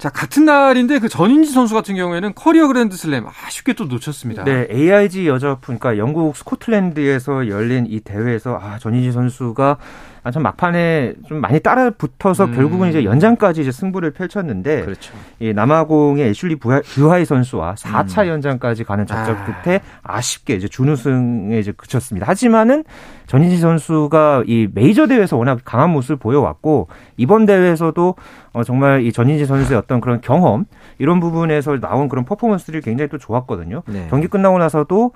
자, 0.00 0.08
같은 0.08 0.46
날인데 0.46 0.98
그 0.98 1.10
전인지 1.10 1.52
선수 1.52 1.74
같은 1.74 1.94
경우에는 1.94 2.34
커리어 2.34 2.68
그랜드 2.68 2.96
슬램 2.96 3.26
아쉽게 3.26 3.74
또 3.74 3.84
놓쳤습니다. 3.84 4.44
네, 4.44 4.66
AIG 4.70 5.28
여자 5.28 5.52
오픈, 5.52 5.78
그러니까 5.78 5.98
영국 5.98 6.34
스코틀랜드에서 6.38 7.48
열린 7.48 7.84
이 7.86 8.00
대회에서 8.00 8.58
아, 8.58 8.78
전인지 8.78 9.12
선수가 9.12 9.76
아, 10.22 10.30
참 10.30 10.42
막판에 10.42 11.14
좀 11.28 11.42
많이 11.42 11.60
따라 11.60 11.90
붙어서 11.90 12.46
음. 12.46 12.54
결국은 12.54 12.88
이제 12.88 13.04
연장까지 13.04 13.60
이제 13.60 13.72
승부를 13.72 14.12
펼쳤는데 14.12 14.82
그렇죠. 14.82 15.12
이 15.38 15.52
남아공의 15.52 16.28
애슐리 16.30 16.56
부하이 16.56 17.26
선수와 17.26 17.74
4차 17.74 18.26
연장까지 18.26 18.84
가는 18.84 19.06
접전 19.06 19.36
아. 19.36 19.62
끝에 19.62 19.80
아쉽게 20.02 20.54
이제 20.54 20.66
준우승에 20.66 21.58
이제 21.58 21.72
그쳤습니다. 21.72 22.26
하지만은 22.26 22.84
전인지 23.30 23.58
선수가 23.58 24.42
이 24.48 24.66
메이저 24.74 25.06
대회에서 25.06 25.36
워낙 25.36 25.60
강한 25.64 25.90
모습을 25.90 26.16
보여왔고 26.16 26.88
이번 27.16 27.46
대회에서도 27.46 28.16
어, 28.52 28.64
정말 28.64 29.06
이 29.06 29.12
전인지 29.12 29.46
선수의 29.46 29.78
어떤 29.78 30.00
그런 30.00 30.20
경험 30.20 30.64
이런 30.98 31.20
부분에서 31.20 31.78
나온 31.78 32.08
그런 32.08 32.24
퍼포먼스들이 32.24 32.80
굉장히 32.80 33.08
또 33.08 33.18
좋았거든요. 33.18 33.84
네. 33.86 34.08
경기 34.10 34.26
끝나고 34.26 34.58
나서도 34.58 35.12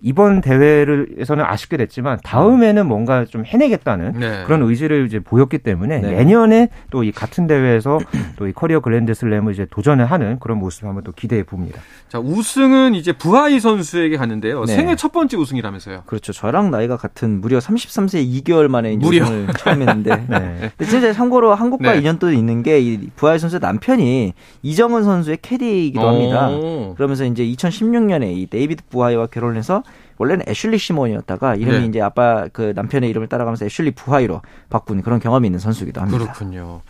이번 0.00 0.40
대회를에서는 0.40 1.44
아쉽게 1.44 1.76
됐지만 1.76 2.18
다음에는 2.22 2.86
뭔가 2.86 3.24
좀 3.24 3.44
해내겠다는 3.44 4.12
네. 4.18 4.44
그런 4.46 4.62
의지를 4.62 5.06
이제 5.06 5.18
보였기 5.20 5.58
때문에 5.58 6.00
네. 6.00 6.10
내년에 6.12 6.68
또 6.90 7.02
이 7.02 7.10
같은 7.12 7.46
대회에서 7.46 7.98
또 8.36 8.46
이 8.48 8.52
커리어 8.52 8.80
그랜드슬램을 8.80 9.52
이제 9.52 9.66
도전을 9.70 10.06
하는 10.06 10.38
그런 10.38 10.58
모습 10.58 10.84
한번 10.84 11.02
또 11.04 11.12
기대해 11.12 11.42
봅니다. 11.42 11.80
자, 12.08 12.18
우승은 12.18 12.94
이제 12.94 13.12
부하이 13.12 13.60
선수에게 13.60 14.16
갔는데요. 14.16 14.64
네. 14.64 14.74
생애 14.74 14.96
첫 14.96 15.12
번째 15.12 15.36
우승이라면서요. 15.36 16.04
그렇죠. 16.06 16.32
저랑 16.32 16.70
나이가 16.70 16.96
같은 16.96 17.40
무려 17.40 17.58
33세 17.58 18.44
2개월 18.44 18.68
만에 18.68 18.92
이제 18.92 19.04
무려. 19.04 19.24
우승을 19.24 19.46
처음 19.58 19.80
했는데. 19.82 20.16
네. 20.28 20.70
근데 20.76 20.84
진짜 20.90 21.12
참고로 21.12 21.54
한국과 21.54 21.92
네. 21.92 21.98
인연도 21.98 22.30
있는 22.32 22.62
게 22.62 22.78
이 22.80 23.10
부하이 23.16 23.38
선수의 23.40 23.60
남편이 23.60 24.32
이정은 24.62 25.02
선수의 25.02 25.38
캐디이기도 25.42 26.08
합니다. 26.08 26.48
오. 26.50 26.94
그러면서 26.94 27.24
이제 27.24 27.44
2016년에 27.44 28.36
이 28.36 28.46
데이비드 28.46 28.84
부하이와 28.90 29.26
결혼해서 29.26 29.82
원래는 30.18 30.44
애슐리 30.48 30.78
시몬이었다가 30.78 31.54
이름이 31.54 31.78
네. 31.78 31.86
이제 31.86 32.00
아빠 32.00 32.48
그 32.52 32.72
남편의 32.74 33.08
이름을 33.10 33.28
따라가면서 33.28 33.64
애슐리 33.66 33.92
부하이로 33.92 34.42
바꾼 34.68 35.00
그런 35.02 35.20
경험이 35.20 35.46
있는 35.46 35.60
선수이기도 35.60 36.00
합니다. 36.00 36.18
그렇군요. 36.18 36.80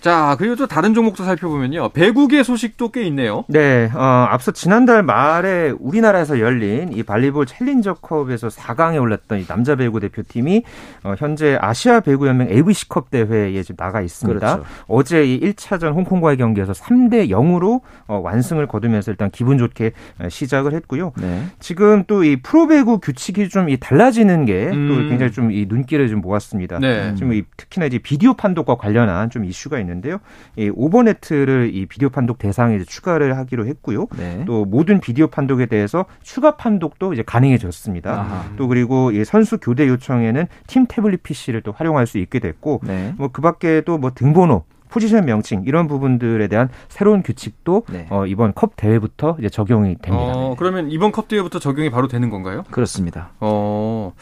자, 0.00 0.36
그리고 0.38 0.54
또 0.54 0.68
다른 0.68 0.94
종목도 0.94 1.24
살펴보면요. 1.24 1.88
배구계 1.88 2.44
소식도 2.44 2.90
꽤 2.90 3.02
있네요. 3.08 3.44
네, 3.48 3.90
어, 3.92 4.00
앞서 4.00 4.52
지난달 4.52 5.02
말에 5.02 5.72
우리나라에서 5.80 6.38
열린 6.38 6.92
이 6.92 7.02
발리볼 7.02 7.46
챌린저컵에서 7.46 8.48
4강에 8.48 9.00
올랐던 9.00 9.40
이 9.40 9.46
남자 9.46 9.74
배구 9.74 9.98
대표팀이 9.98 10.62
어, 11.02 11.14
현재 11.18 11.58
아시아 11.60 11.98
배구 12.00 12.28
연맹 12.28 12.50
AVC컵 12.50 13.10
대회에 13.10 13.62
지금 13.62 13.76
나가 13.76 14.00
있습니다. 14.00 14.38
그렇죠. 14.38 14.64
어제 14.86 15.24
이 15.24 15.40
1차전 15.40 15.92
홍콩과의 15.92 16.36
경기에서 16.36 16.72
3대 16.72 17.30
0으로 17.30 17.80
어, 18.06 18.20
완승을 18.22 18.68
거두면서 18.68 19.10
일단 19.10 19.30
기분 19.32 19.58
좋게 19.58 19.90
어, 20.20 20.28
시작을 20.28 20.72
했고요. 20.74 21.12
네. 21.16 21.46
지금 21.58 22.04
또 22.04 22.16
이 22.26 22.36
프로배구 22.46 23.00
규칙이 23.00 23.48
좀 23.48 23.66
이 23.66 23.76
달라지는 23.76 24.44
게또 24.44 24.76
음. 24.76 25.08
굉장히 25.08 25.32
좀 25.32 25.50
이 25.50 25.66
눈길을 25.68 26.08
좀 26.08 26.20
모았습니다. 26.20 26.78
네. 26.78 27.14
지금 27.16 27.32
이 27.32 27.42
특히나 27.56 27.86
이제 27.86 27.98
비디오 27.98 28.34
판독과 28.34 28.76
관련한 28.76 29.30
좀 29.30 29.44
이슈가 29.44 29.80
있는데요. 29.80 30.18
이 30.56 30.70
오버네트를 30.72 31.70
이 31.74 31.86
비디오 31.86 32.08
판독 32.08 32.38
대상에 32.38 32.78
추가를 32.84 33.36
하기로 33.36 33.66
했고요. 33.66 34.06
네. 34.16 34.44
또 34.46 34.64
모든 34.64 35.00
비디오 35.00 35.26
판독에 35.26 35.66
대해서 35.66 36.04
추가 36.22 36.56
판독도 36.56 37.12
이제 37.14 37.22
가능해졌습니다. 37.22 38.12
아하. 38.12 38.44
또 38.56 38.68
그리고 38.68 39.10
이 39.10 39.24
선수 39.24 39.58
교대 39.58 39.88
요청에는 39.88 40.46
팀 40.68 40.86
태블릿 40.86 41.22
PC를 41.24 41.62
또 41.62 41.72
활용할 41.72 42.06
수 42.06 42.18
있게 42.18 42.38
됐고 42.38 42.80
네. 42.84 43.14
뭐 43.18 43.28
그 43.32 43.42
밖에도 43.42 43.98
뭐 43.98 44.12
등번호 44.14 44.64
포지션 44.88 45.24
명칭 45.24 45.62
이런 45.66 45.88
부분들에 45.88 46.48
대한 46.48 46.68
새로운 46.88 47.22
규칙도 47.22 47.84
네. 47.90 48.06
어, 48.10 48.26
이번 48.26 48.52
컵 48.54 48.76
대회부터 48.76 49.36
이제 49.38 49.48
적용이 49.48 49.96
됩니다. 50.00 50.32
어, 50.34 50.54
그러면 50.58 50.90
이번 50.90 51.12
컵 51.12 51.28
대회부터 51.28 51.58
적용이 51.58 51.90
바로 51.90 52.08
되는 52.08 52.30
건가요? 52.30 52.64
그렇습니다. 52.70 53.30
어. 53.40 54.12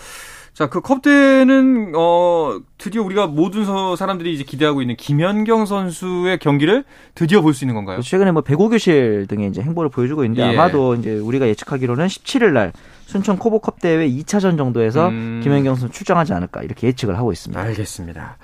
자, 0.53 0.69
그 0.69 0.81
컵 0.81 1.03
대회는 1.03 1.95
어 1.97 2.61
드디어 2.79 3.03
우리가 3.03 3.27
모든 3.27 3.65
서- 3.65 3.97
사람들이 3.97 4.33
이제 4.33 4.45
기대하고 4.45 4.83
있는 4.83 4.95
김연경 4.97 5.67
선수의 5.67 6.39
경기를 6.39 6.85
드디어 7.17 7.41
볼 7.41 7.55
수 7.55 7.65
있는 7.65 7.75
건가요? 7.75 8.01
최근에 8.01 8.31
뭐 8.31 8.43
배구 8.43 8.69
교실 8.69 9.27
등의 9.29 9.49
이제 9.49 9.61
행보를 9.63 9.91
보여주고 9.91 10.23
있는데 10.25 10.43
예. 10.49 10.53
아마도 10.57 10.95
이제 10.95 11.19
우리가 11.19 11.49
예측하기로는 11.49 12.07
17일 12.07 12.53
날 12.53 12.73
순천 13.07 13.39
코보컵 13.39 13.81
대회 13.81 14.09
2차전 14.09 14.57
정도에서 14.57 15.09
음. 15.09 15.41
김연경 15.43 15.75
선수 15.75 15.93
출장하지 15.95 16.33
않을까 16.33 16.63
이렇게 16.63 16.87
예측을 16.89 17.17
하고 17.17 17.33
있습니다. 17.33 17.61
알겠습니다. 17.61 18.37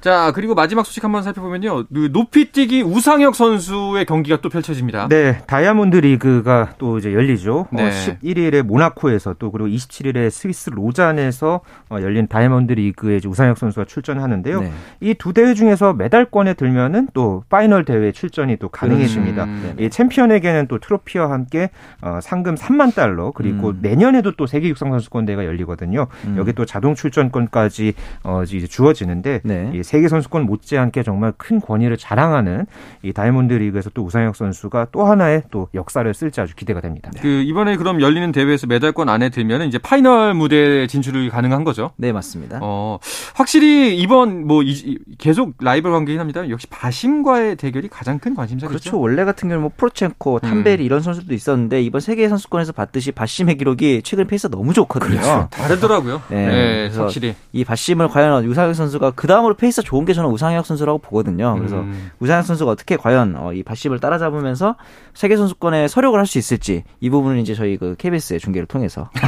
자, 0.00 0.32
그리고 0.34 0.54
마지막 0.54 0.84
소식 0.84 1.04
한번 1.04 1.22
살펴보면요. 1.22 1.84
그 1.92 2.10
높이뛰기 2.12 2.82
우상혁 2.82 3.34
선수의 3.34 4.04
경기가 4.04 4.40
또 4.40 4.48
펼쳐집니다. 4.48 5.08
네, 5.08 5.42
다이아몬드 5.46 5.96
리그가 5.96 6.74
또 6.78 6.98
이제 6.98 7.12
열리죠. 7.14 7.68
네. 7.72 7.86
어, 7.86 7.90
11일에 7.90 8.62
모나코에서 8.62 9.36
또 9.38 9.50
그리고 9.50 9.68
27일에 9.68 10.30
스위스 10.30 10.70
로잔에서 10.70 11.60
어, 11.88 11.96
열린 12.00 12.26
다이아몬드 12.26 12.72
리그에 12.72 13.20
우상혁 13.24 13.58
선수가 13.58 13.86
출전하는데요. 13.86 14.60
네. 14.60 14.72
이두 15.00 15.32
대회 15.32 15.54
중에서 15.54 15.94
메달권에 15.94 16.54
들면은 16.54 17.08
또 17.14 17.44
파이널 17.48 17.84
대회 17.84 18.12
출전이 18.12 18.56
또 18.56 18.68
가능해집니다. 18.68 19.44
음. 19.44 19.74
네. 19.76 19.86
이 19.86 19.90
챔피언에게는 19.90 20.66
또 20.68 20.78
트로피와 20.78 21.30
함께 21.30 21.70
어, 22.00 22.18
상금 22.20 22.56
3만 22.56 22.94
달러 22.94 23.30
그리고 23.32 23.68
음. 23.68 23.78
내년 23.82 24.01
에도 24.14 24.32
또 24.36 24.46
세계 24.46 24.68
육상 24.68 24.90
선수권 24.90 25.24
대회가 25.24 25.44
열리거든요. 25.44 26.06
음. 26.26 26.34
여기 26.38 26.52
또 26.52 26.64
자동 26.66 26.94
출전권까지 26.94 27.94
어, 28.24 28.42
이제 28.44 28.66
주어지는데 28.66 29.40
네. 29.44 29.70
이 29.74 29.82
세계 29.82 30.08
선수권 30.08 30.44
못지않게 30.46 31.02
정말 31.02 31.32
큰 31.36 31.60
권위를 31.60 31.96
자랑하는 31.96 32.66
이 33.02 33.12
다이아몬드 33.12 33.54
리그에서 33.54 33.90
또 33.94 34.02
우상혁 34.04 34.36
선수가 34.36 34.88
또 34.92 35.04
하나의 35.04 35.42
또 35.50 35.68
역사를 35.74 36.12
쓸지 36.12 36.40
아주 36.40 36.54
기대가 36.54 36.80
됩니다. 36.80 37.10
그 37.20 37.28
이번에 37.42 37.76
그럼 37.76 38.00
열리는 38.00 38.30
대회에서 38.32 38.66
메달권 38.66 39.08
안에 39.08 39.28
들면은 39.30 39.68
이제 39.68 39.78
파이널 39.78 40.34
무대 40.34 40.86
진출이 40.86 41.30
가능한 41.30 41.64
거죠. 41.64 41.90
네, 41.96 42.12
맞습니다. 42.12 42.58
어, 42.62 42.98
확실히 43.34 43.96
이번 43.98 44.46
뭐 44.46 44.62
이- 44.62 44.70
이- 44.72 44.98
계속 45.18 45.54
라이벌 45.60 45.92
관계긴 45.92 46.20
합니다. 46.20 46.48
역시 46.50 46.66
바심과의 46.68 47.56
대결이 47.56 47.88
가장 47.88 48.18
큰 48.18 48.34
관심사겠죠. 48.34 48.68
그렇죠. 48.80 49.00
원래 49.00 49.24
같은 49.24 49.48
경우는 49.48 49.62
뭐 49.62 49.70
프로첸코, 49.76 50.40
탐베리 50.40 50.84
이런 50.84 51.00
선수도 51.00 51.34
있었는데 51.34 51.82
이번 51.82 52.00
세계 52.00 52.28
선수권에서 52.28 52.72
봤듯이 52.72 53.12
바심의 53.12 53.56
기록이 53.56 53.91
최근 54.02 54.26
페이스가 54.26 54.56
너무 54.56 54.72
좋거든요. 54.72 55.48
다르더라고요. 55.50 56.22
네, 56.28 56.46
네, 56.46 56.52
그래서 56.84 57.02
확실히. 57.02 57.34
이 57.52 57.64
바심을 57.64 58.08
과연 58.08 58.44
우상혁 58.46 58.74
선수가 58.74 59.12
그 59.14 59.26
다음으로 59.26 59.54
페이스가 59.54 59.84
좋은 59.86 60.04
게 60.04 60.14
저는 60.14 60.30
우상혁 60.30 60.64
선수라고 60.64 60.98
보거든요. 60.98 61.54
그래서 61.58 61.76
음. 61.80 62.10
우상혁 62.20 62.46
선수가 62.46 62.70
어떻게 62.70 62.96
과연 62.96 63.34
어, 63.36 63.52
이 63.52 63.62
바심을 63.62 63.98
따라잡으면서 64.00 64.76
세계 65.14 65.36
선수권에 65.36 65.88
설욕을 65.88 66.18
할 66.18 66.26
수 66.26 66.38
있을지 66.38 66.84
이 67.00 67.10
부분은 67.10 67.40
이제 67.40 67.54
저희 67.54 67.76
그 67.76 67.94
KBS의 67.98 68.40
중계를 68.40 68.66
통해서 68.66 69.10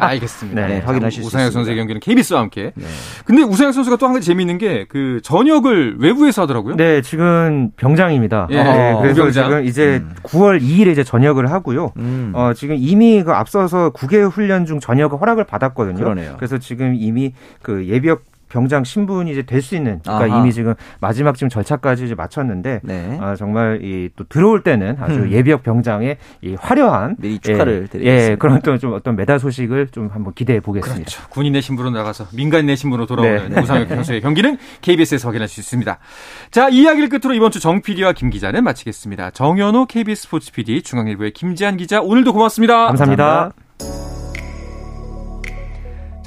알겠습니다. 0.00 0.66
네, 0.66 0.78
확인하실 0.80 1.22
수 1.22 1.28
우상혁 1.28 1.46
있습니다. 1.46 1.50
선수의 1.52 1.76
경기는 1.76 2.00
KBS와 2.00 2.40
함께. 2.40 2.72
네. 2.74 2.84
근데 3.24 3.42
우상혁 3.42 3.74
선수가 3.74 3.96
또 3.96 4.08
한 4.08 4.14
가지 4.14 4.26
재미있는 4.26 4.56
게 4.58 4.86
그 4.88 5.20
전역을 5.22 5.96
외부에서 5.98 6.42
하더라고요. 6.42 6.76
네, 6.76 7.02
지금 7.02 7.70
병장입니다. 7.76 8.48
예, 8.50 8.62
네, 8.62 8.96
그래서 9.00 9.20
무병장. 9.24 9.32
지금 9.32 9.64
이제 9.66 10.02
9월 10.22 10.62
2일에 10.62 10.92
이제 10.92 11.04
전역을 11.04 11.50
하고요. 11.50 11.92
음. 11.98 12.32
어, 12.34 12.52
지금 12.54 12.76
이미 12.78 13.22
그 13.22 13.32
앞서 13.32 13.67
서 13.68 13.90
9개월 13.90 14.30
훈련 14.30 14.66
중 14.66 14.80
전역 14.80 15.20
허락을 15.20 15.44
받았거든요. 15.44 15.98
그러네요. 15.98 16.34
그래서 16.36 16.58
지금 16.58 16.94
이미 16.94 17.34
그 17.62 17.86
예비역 17.86 18.22
병장 18.48 18.84
신분이 18.84 19.30
이제 19.32 19.42
될 19.42 19.62
수 19.62 19.74
있는 19.76 20.00
그러니까 20.04 20.34
아하. 20.34 20.40
이미 20.42 20.52
지금 20.52 20.74
마지막 21.00 21.34
지금 21.36 21.48
절차까지 21.48 22.04
이제 22.06 22.14
마쳤는데 22.14 22.80
네. 22.82 23.18
아, 23.20 23.34
정말 23.36 23.80
이 23.82 24.08
또 24.16 24.24
들어올 24.24 24.62
때는 24.62 24.96
아주 25.00 25.14
음. 25.20 25.30
예비역 25.32 25.62
병장의 25.62 26.16
이 26.42 26.54
화려한 26.58 27.16
미리 27.18 27.38
축하를 27.38 27.82
예, 27.84 27.86
드리겠습니다. 27.88 28.32
예, 28.32 28.36
그런 28.36 28.60
또 28.62 28.78
좀 28.78 28.92
어떤 28.94 29.16
메달 29.16 29.38
소식을 29.38 29.88
좀 29.88 30.08
한번 30.12 30.32
기대해 30.34 30.60
보겠습니다. 30.60 31.04
그렇죠. 31.04 31.28
군인의 31.30 31.60
신분으로 31.62 31.94
나가서 31.96 32.26
민간인의 32.34 32.76
신분으로 32.76 33.06
돌아오는 33.06 33.48
네. 33.50 33.60
우상혁 33.60 33.88
선수의 33.94 34.20
경기는 34.20 34.56
KBS에서 34.80 35.28
확인할 35.28 35.48
수 35.48 35.60
있습니다. 35.60 35.98
자, 36.50 36.68
이 36.70 36.82
이야기를 36.82 37.08
끝으로 37.08 37.34
이번 37.34 37.50
주 37.50 37.58
정 37.60 37.82
PD와 37.82 38.12
김 38.12 38.30
기자는 38.30 38.62
마치겠습니다. 38.64 39.30
정현호 39.30 39.86
KBS 39.86 40.22
스포츠 40.22 40.52
PD, 40.52 40.82
중앙일보의 40.82 41.32
김지한 41.32 41.76
기자, 41.76 42.00
오늘도 42.00 42.32
고맙습니다. 42.32 42.86
감사합니다. 42.86 43.67